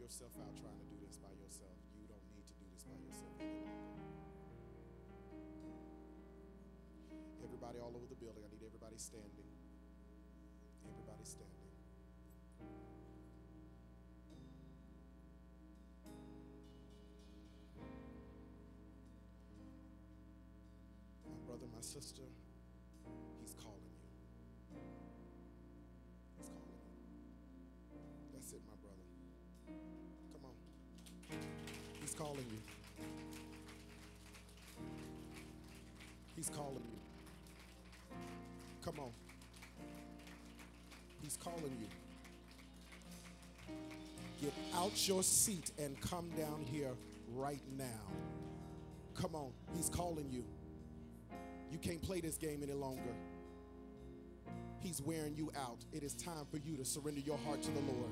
[0.09, 1.77] Yourself out trying to do this by yourself.
[1.93, 4.09] You don't need to do this by yourself any longer.
[7.45, 9.45] Everybody all over the building, I need everybody standing.
[10.81, 11.61] Everybody standing.
[21.21, 22.25] My brother, my sister,
[32.29, 32.59] calling you.
[36.35, 36.99] He's calling you.
[38.85, 39.11] Come on.
[41.23, 41.87] He's calling you.
[44.41, 46.91] Get out your seat and come down here
[47.35, 47.85] right now.
[49.15, 49.51] Come on.
[49.75, 50.43] He's calling you.
[51.71, 53.15] You can't play this game any longer.
[54.79, 55.83] He's wearing you out.
[55.91, 58.11] It is time for you to surrender your heart to the Lord.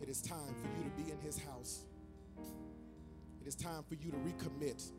[0.00, 1.84] It is time for you to be in His house.
[3.42, 4.92] It is time for you to recommit.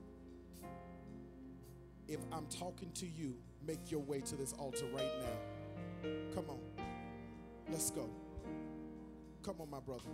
[2.10, 3.36] If I'm talking to you,
[3.66, 6.10] make your way to this altar right now.
[6.36, 6.60] Come on.
[7.70, 8.10] Let's go.
[9.44, 10.10] Come on, my brother.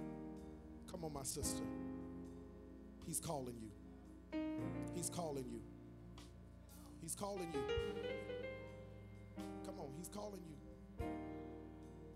[0.92, 1.64] Come on, my sister.
[3.08, 4.40] He's calling you.
[4.94, 5.62] He's calling you.
[7.02, 7.64] He's calling you.
[9.66, 11.06] Come on, he's calling you.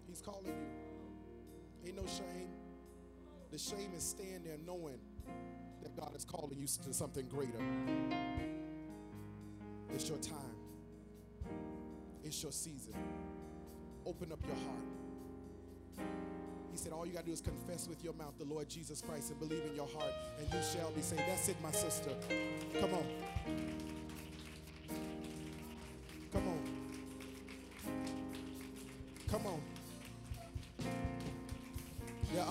[0.08, 1.88] He's calling you.
[1.88, 2.50] Ain't no shame.
[3.50, 5.00] The shame is staying there knowing
[5.84, 7.60] that God is calling you to something greater.
[9.94, 10.56] It's your time.
[12.24, 12.94] It's your season.
[14.06, 14.84] Open up your heart.
[16.72, 19.02] He said, All you got to do is confess with your mouth the Lord Jesus
[19.02, 21.22] Christ and believe in your heart, and you shall be saved.
[21.28, 22.10] That's it, my sister.
[22.80, 23.06] Come on.
[26.32, 26.60] Come on.
[29.28, 29.62] Come on.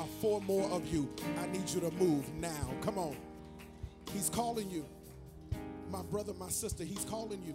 [0.03, 1.09] Are four more of you.
[1.41, 2.75] I need you to move now.
[2.81, 3.15] Come on.
[4.13, 4.85] He's calling you.
[5.93, 7.55] My brother, my sister, he's calling you.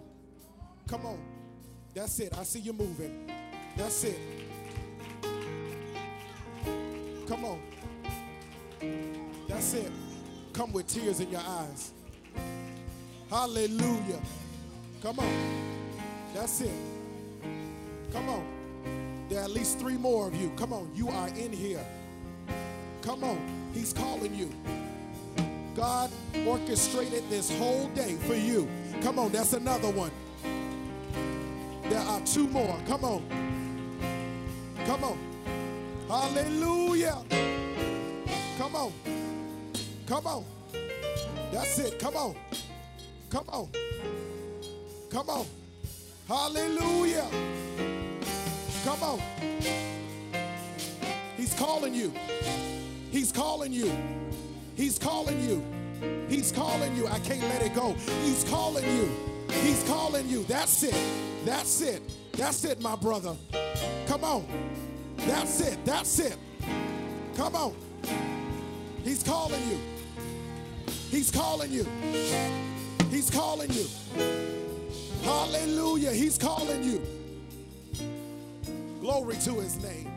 [0.86, 1.18] Come on.
[1.92, 2.32] That's it.
[2.38, 3.30] I see you moving.
[3.76, 4.18] That's it.
[7.26, 7.60] Come on.
[9.46, 9.92] That's it.
[10.54, 11.92] Come with tears in your eyes.
[13.28, 14.22] Hallelujah.
[15.02, 15.84] Come on.
[16.32, 16.72] That's it.
[18.10, 19.26] Come on.
[19.28, 20.50] There are at least three more of you.
[20.56, 20.90] Come on.
[20.94, 21.84] You are in here.
[23.08, 23.40] Come on.
[23.72, 24.50] He's calling you.
[25.74, 26.10] God
[26.46, 28.68] orchestrated this whole day for you.
[29.00, 29.32] Come on.
[29.32, 30.10] That's another one.
[31.84, 32.78] There are two more.
[32.86, 33.24] Come on.
[34.84, 35.18] Come on.
[36.06, 37.16] Hallelujah.
[38.58, 38.92] Come on.
[40.06, 40.44] Come on.
[41.50, 41.98] That's it.
[41.98, 42.36] Come on.
[43.30, 43.70] Come on.
[45.10, 45.46] Come on.
[46.28, 47.26] Hallelujah.
[48.84, 49.22] Come on.
[51.38, 52.12] He's calling you.
[53.10, 53.92] He's calling you.
[54.76, 55.64] He's calling you.
[56.28, 57.06] He's calling you.
[57.08, 57.94] I can't let it go.
[58.22, 59.10] He's calling you.
[59.62, 60.44] He's calling you.
[60.44, 60.94] That's it.
[61.44, 62.02] That's it.
[62.32, 63.34] That's it, my brother.
[64.06, 64.46] Come on.
[65.16, 65.84] That's it.
[65.84, 66.36] That's it.
[67.36, 67.74] Come on.
[69.02, 69.78] He's calling you.
[71.10, 71.86] He's calling you.
[73.10, 73.86] He's calling you.
[75.22, 76.12] Hallelujah.
[76.12, 77.02] He's calling you.
[79.00, 80.12] Glory to his name.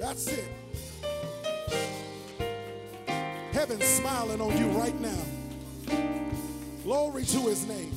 [0.00, 0.59] That's it.
[3.60, 5.22] Heaven's smiling on you right now.
[6.82, 7.92] Glory to his name.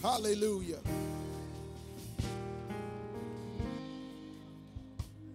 [0.00, 0.78] Hallelujah.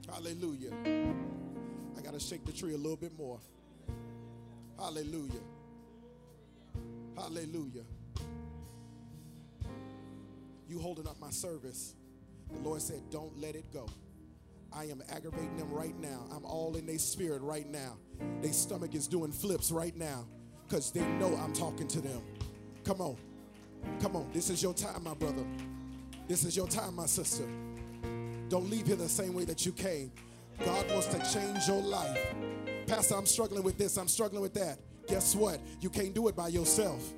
[0.09, 0.71] Hallelujah.
[1.97, 3.37] I got to shake the tree a little bit more.
[4.79, 5.43] Hallelujah.
[7.17, 7.83] Hallelujah.
[10.69, 11.95] You holding up my service.
[12.49, 13.89] The Lord said, Don't let it go.
[14.71, 16.27] I am aggravating them right now.
[16.33, 17.97] I'm all in their spirit right now.
[18.41, 20.25] Their stomach is doing flips right now
[20.67, 22.21] because they know I'm talking to them.
[22.83, 23.17] Come on.
[24.01, 24.29] Come on.
[24.33, 25.45] This is your time, my brother.
[26.27, 27.43] This is your time, my sister.
[28.49, 30.11] Don't leave here the same way that you came.
[30.65, 32.19] God wants to change your life.
[32.87, 34.79] Pastor, I'm struggling with this, I'm struggling with that.
[35.07, 35.59] Guess what?
[35.79, 37.13] You can't do it by yourself.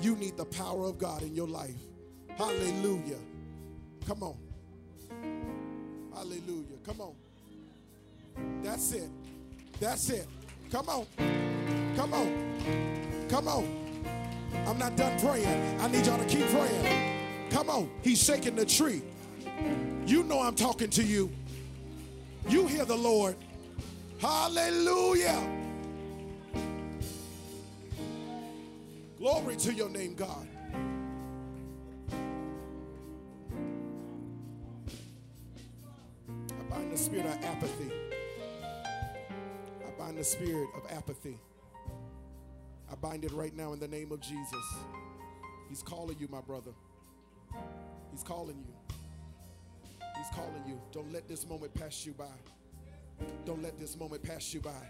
[0.00, 1.76] You need the power of God in your life.
[2.36, 3.18] Hallelujah.
[4.06, 4.36] Come on.
[6.14, 6.78] Hallelujah.
[6.84, 7.14] Come on.
[8.62, 9.10] That's it.
[9.78, 10.26] That's it.
[10.70, 11.06] Come on.
[11.96, 13.26] Come on.
[13.28, 13.80] Come on.
[14.66, 15.80] I'm not done praying.
[15.80, 17.50] I need y'all to keep praying.
[17.50, 17.90] Come on.
[18.02, 19.02] He's shaking the tree.
[20.06, 21.30] You know I'm talking to you.
[22.48, 23.36] You hear the Lord.
[24.20, 25.40] Hallelujah.
[29.18, 30.48] Glory to your name, God.
[36.58, 38.09] I bind the spirit of apathy.
[40.10, 41.38] Bind the spirit of apathy.
[42.90, 44.74] I bind it right now in the name of Jesus.
[45.68, 46.72] He's calling you, my brother.
[48.10, 48.96] He's calling you.
[50.16, 50.80] He's calling you.
[50.90, 52.24] Don't let this moment pass you by.
[53.44, 54.82] Don't let this moment pass you by.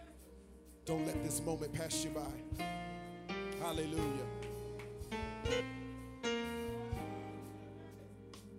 [0.86, 2.64] Don't let this moment pass you by.
[3.60, 4.26] Hallelujah.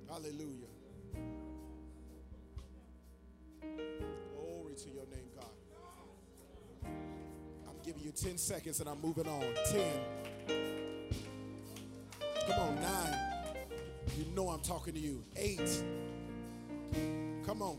[0.07, 0.60] Hallelujah.
[8.11, 9.43] You 10 seconds and I'm moving on.
[9.71, 9.81] 10.
[12.47, 13.17] Come on, 9.
[14.17, 15.23] You know I'm talking to you.
[15.35, 15.83] 8.
[17.45, 17.77] Come on.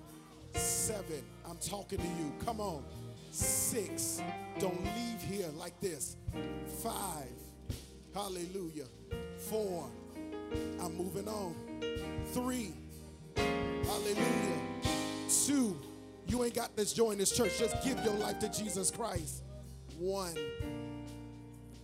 [0.55, 2.33] Seven, I'm talking to you.
[2.45, 2.85] Come on.
[3.31, 4.21] Six,
[4.59, 6.17] don't leave here like this.
[6.83, 7.33] Five,
[8.15, 8.85] hallelujah.
[9.49, 9.89] Four,
[10.83, 11.55] I'm moving on.
[12.33, 12.75] Three,
[13.35, 14.61] hallelujah.
[15.47, 15.81] Two,
[16.27, 17.59] you ain't got this joy in this church.
[17.59, 19.43] Just give your life to Jesus Christ.
[20.03, 20.35] One,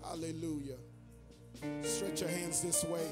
[0.02, 0.74] hallelujah.
[1.82, 3.06] Stretch your hands this way.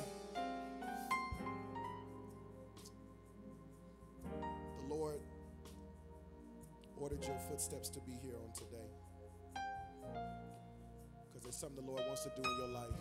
[4.35, 5.21] The Lord
[7.01, 8.91] ordered your footsteps to be here on today.
[11.29, 12.99] Because there's something the Lord wants to do in your life.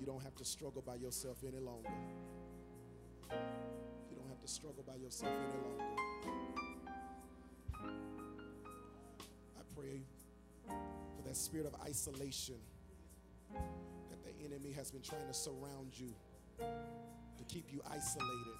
[0.00, 1.90] You don't have to struggle by yourself any longer.
[3.30, 5.84] You don't have to struggle by yourself any longer.
[9.76, 10.00] Pray
[10.66, 12.56] for that spirit of isolation
[14.10, 16.14] that the enemy has been trying to surround you,
[17.38, 18.58] to keep you isolated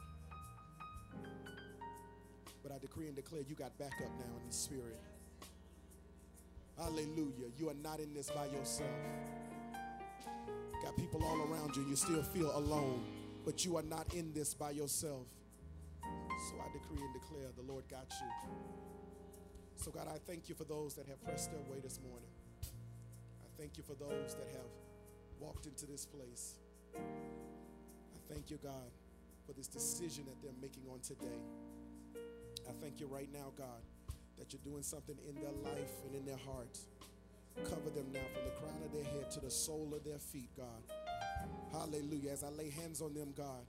[2.63, 5.01] But I decree and declare you got backup now in the spirit.
[6.79, 7.49] Hallelujah.
[7.59, 8.91] You are not in this by yourself.
[10.83, 11.87] Got people all around you.
[11.89, 13.05] You still feel alone,
[13.45, 15.27] but you are not in this by yourself.
[16.03, 18.86] So I decree and declare the Lord got you.
[19.77, 22.29] So, God, I thank you for those that have pressed their way this morning.
[22.63, 24.71] I thank you for those that have
[25.39, 26.55] walked into this place.
[26.97, 28.91] I thank you, God,
[29.47, 31.39] for this decision that they're making on today.
[32.69, 33.83] I thank you right now, God,
[34.39, 36.87] that you're doing something in their life and in their hearts.
[37.65, 40.51] Cover them now from the crown of their head to the sole of their feet,
[40.57, 40.83] God.
[41.73, 42.33] Hallelujah.
[42.33, 43.65] As I lay hands on them, God,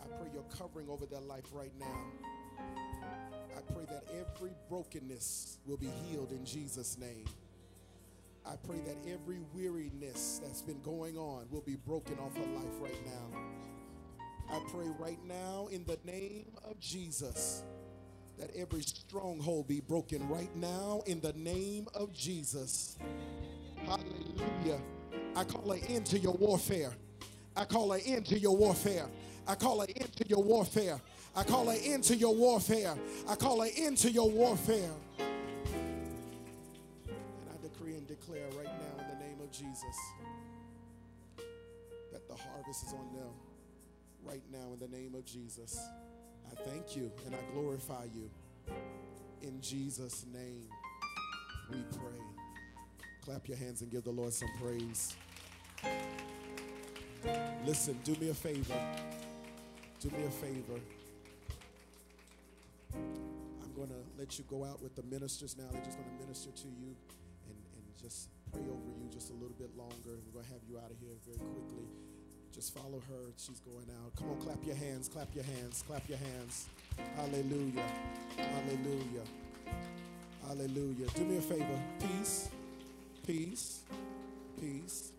[0.00, 2.02] I pray your covering over their life right now.
[3.58, 7.24] I pray that every brokenness will be healed in Jesus' name.
[8.46, 12.80] I pray that every weariness that's been going on will be broken off her life
[12.80, 13.40] right now.
[14.48, 17.64] I pray right now in the name of Jesus
[18.38, 22.96] that every stronghold be broken right now in the name of Jesus.
[23.84, 24.80] Hallelujah.
[25.34, 26.92] I call an end to your warfare.
[27.56, 29.08] I call an end to your warfare.
[29.48, 31.00] I call an end to your warfare.
[31.36, 32.94] I call an end to your warfare.
[33.28, 34.90] I call an end to your warfare.
[35.18, 37.16] And
[37.52, 39.96] I decree and declare right now in the name of Jesus
[42.12, 43.30] that the harvest is on them
[44.24, 45.80] right now in the name of Jesus.
[46.50, 48.30] I thank you and I glorify you.
[49.42, 50.64] In Jesus' name
[51.70, 52.20] we pray.
[53.22, 55.14] Clap your hands and give the Lord some praise.
[57.64, 58.74] Listen, do me a favor.
[60.00, 60.80] Do me a favor.
[63.62, 65.66] I'm going to let you go out with the ministers now.
[65.72, 66.94] They're just going to minister to you
[67.46, 70.16] and, and just pray over you just a little bit longer.
[70.16, 71.86] And we're going to have you out of here very quickly.
[72.54, 73.22] Just follow her.
[73.36, 74.16] She's going out.
[74.16, 76.66] Come on, clap your hands, clap your hands, clap your hands.
[77.16, 77.86] Hallelujah.
[78.36, 79.26] Hallelujah.
[80.46, 81.06] Hallelujah.
[81.14, 81.78] Do me a favor.
[82.00, 82.48] Peace,
[83.26, 83.82] peace,
[84.58, 85.12] peace.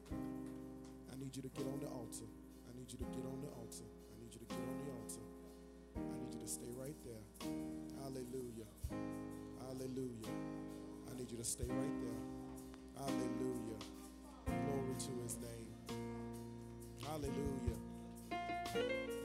[1.14, 2.26] I need you to get on the altar.
[2.68, 3.85] I need you to get on the altar.
[3.85, 5.26] I need you to get on the altar.
[5.95, 7.28] I need you to stay right there.
[8.02, 8.70] Hallelujah.
[9.60, 10.34] Hallelujah.
[11.11, 12.22] I need you to stay right there.
[12.98, 13.80] Hallelujah.
[14.45, 15.99] Glory to his name.
[17.06, 17.78] Hallelujah.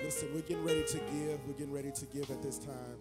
[0.02, 1.46] Listen, we're getting ready to give.
[1.46, 2.98] We're getting ready to give at this time.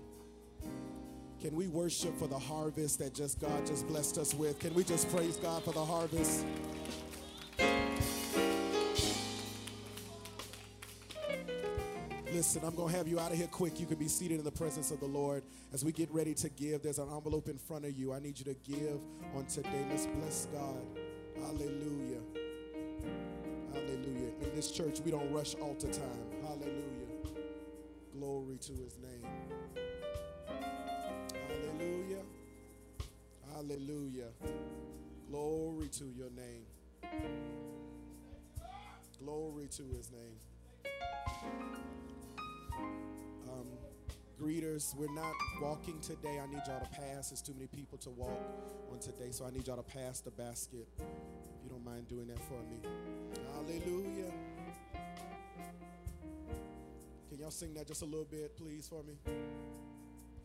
[1.41, 4.59] Can we worship for the harvest that just God just blessed us with?
[4.59, 6.45] Can we just praise God for the harvest?
[12.33, 13.79] Listen, I'm going to have you out of here quick.
[13.79, 16.49] You can be seated in the presence of the Lord as we get ready to
[16.49, 16.81] give.
[16.81, 18.11] There's an envelope in front of you.
[18.11, 18.99] I need you to give
[19.35, 19.85] on today.
[19.91, 20.81] Let's bless God.
[21.35, 22.21] Hallelujah.
[23.71, 24.31] Hallelujah.
[24.41, 26.25] In this church, we don't rush altar time.
[26.41, 27.05] Hallelujah.
[28.17, 29.29] Glory to his name.
[31.47, 32.23] Hallelujah.
[33.53, 34.29] Hallelujah.
[35.29, 36.65] Glory to your name.
[39.19, 40.39] Glory to his name.
[43.53, 43.67] Um,
[44.41, 46.39] greeters, we're not walking today.
[46.41, 47.29] I need y'all to pass.
[47.29, 48.39] There's too many people to walk
[48.91, 50.87] on today, so I need y'all to pass the basket.
[50.97, 52.79] If you don't mind doing that for me.
[53.53, 54.31] Hallelujah.
[57.29, 59.13] Can y'all sing that just a little bit, please, for me?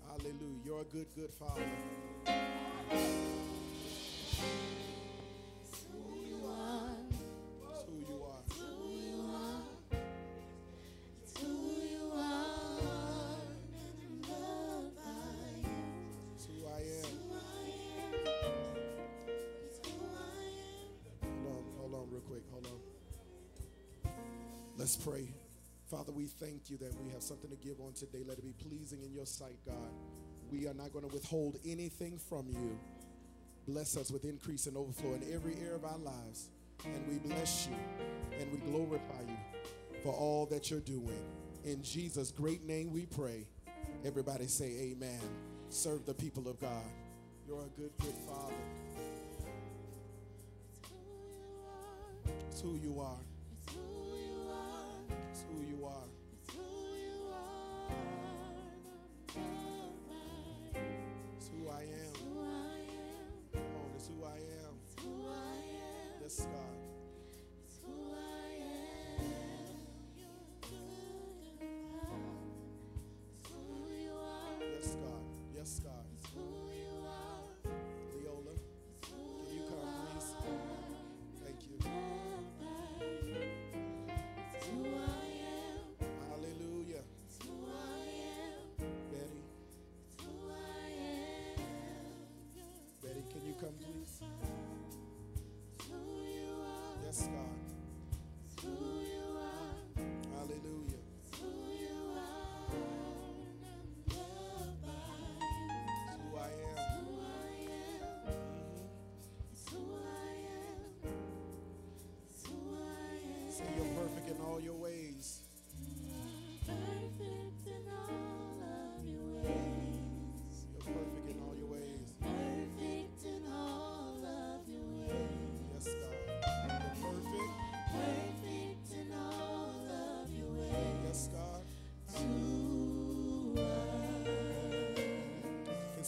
[0.07, 0.61] Hallelujah.
[0.65, 1.63] You're a good, good father.
[24.89, 25.29] Let's pray.
[25.91, 28.23] Father, we thank you that we have something to give on today.
[28.27, 29.93] Let it be pleasing in your sight, God.
[30.51, 32.79] We are not going to withhold anything from you.
[33.67, 36.49] Bless us with increase and overflow in every area of our lives.
[36.87, 37.77] And we bless you
[38.41, 39.37] and we glorify you
[40.03, 41.23] for all that you're doing.
[41.65, 43.47] In Jesus' great name we pray.
[44.07, 45.21] Everybody say amen.
[45.69, 46.89] Serve the people of God.
[47.47, 48.55] You're a good, good Father.
[52.51, 53.28] It's who you are.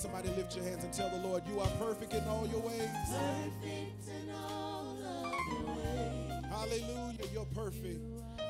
[0.01, 2.89] Somebody lift your hands and tell the Lord, You are perfect in all your ways?
[3.13, 6.45] Perfect in all of your ways.
[6.49, 7.27] Hallelujah.
[7.35, 7.85] You're perfect.
[7.85, 8.50] You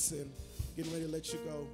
[0.00, 0.32] Listen,
[0.78, 1.68] getting ready to let you go.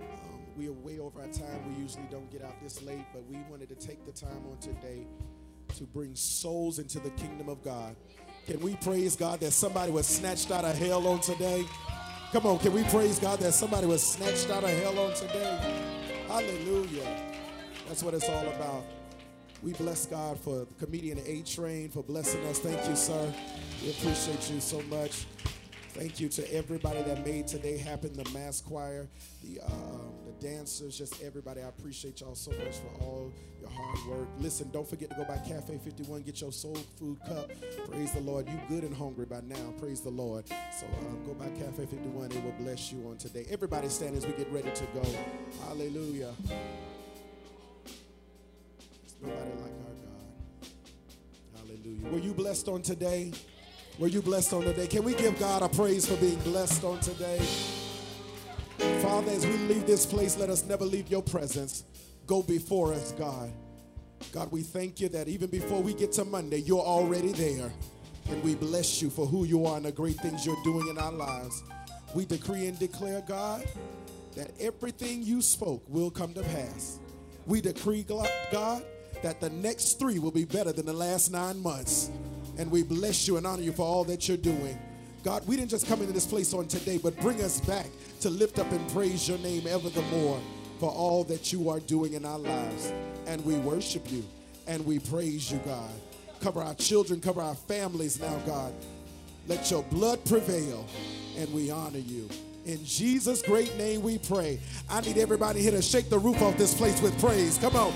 [0.00, 1.60] Um, we are way over our time.
[1.68, 4.56] We usually don't get out this late, but we wanted to take the time on
[4.62, 5.06] today
[5.76, 7.94] to bring souls into the kingdom of God.
[8.46, 11.66] Can we praise God that somebody was snatched out of hell on today?
[12.32, 15.84] Come on, can we praise God that somebody was snatched out of hell on today?
[16.28, 17.14] Hallelujah.
[17.88, 18.84] That's what it's all about.
[19.62, 22.58] We bless God for comedian A Train for blessing us.
[22.58, 23.30] Thank you, sir.
[23.82, 25.26] We appreciate you so much.
[25.96, 28.12] Thank you to everybody that made today happen.
[28.12, 29.08] The mass choir,
[29.42, 29.70] the uh,
[30.26, 31.62] the dancers, just everybody.
[31.62, 34.28] I appreciate y'all so much for all your hard work.
[34.38, 37.50] Listen, don't forget to go by Cafe 51, get your soul food cup.
[37.90, 38.46] Praise the Lord.
[38.46, 39.72] You good and hungry by now.
[39.80, 40.46] Praise the Lord.
[40.48, 42.30] So um, go by Cafe 51.
[42.30, 43.46] It will bless you on today.
[43.48, 45.02] Everybody stand as we get ready to go.
[45.66, 46.34] Hallelujah.
[49.00, 50.68] There's nobody like our God.
[51.56, 52.10] Hallelujah.
[52.10, 53.32] Were you blessed on today?
[53.98, 54.86] Were you blessed on today?
[54.86, 57.38] Can we give God a praise for being blessed on today?
[59.00, 61.84] Father, as we leave this place, let us never leave your presence.
[62.26, 63.50] Go before us, God.
[64.32, 67.72] God, we thank you that even before we get to Monday, you're already there.
[68.28, 70.98] And we bless you for who you are and the great things you're doing in
[70.98, 71.62] our lives.
[72.14, 73.64] We decree and declare, God,
[74.34, 76.98] that everything you spoke will come to pass.
[77.46, 78.28] We decree, God,
[79.22, 82.10] that the next three will be better than the last nine months.
[82.58, 84.78] And we bless you and honor you for all that you're doing.
[85.22, 87.86] God, we didn't just come into this place on today, but bring us back
[88.20, 90.40] to lift up and praise your name ever the more
[90.78, 92.92] for all that you are doing in our lives.
[93.26, 94.24] And we worship you
[94.66, 95.90] and we praise you, God.
[96.40, 98.72] Cover our children, cover our families now, God.
[99.48, 100.86] Let your blood prevail
[101.36, 102.28] and we honor you.
[102.64, 104.58] In Jesus' great name we pray.
[104.90, 107.58] I need everybody here to shake the roof off this place with praise.
[107.58, 107.92] Come on.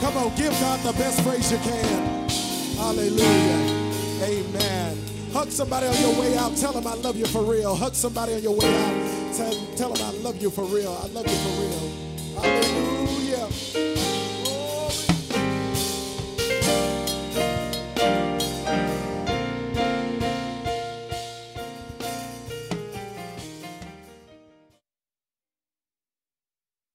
[0.00, 2.28] Come on, give God the best praise you can.
[2.76, 3.77] Hallelujah.
[4.22, 4.98] Amen.
[5.32, 6.56] Hug somebody on your way out.
[6.56, 7.76] Tell them I love you for real.
[7.76, 9.34] Hug somebody on your way out.
[9.36, 10.92] Tell, tell them I love you for real.
[10.92, 12.42] I love you for real.
[12.42, 13.97] Hallelujah.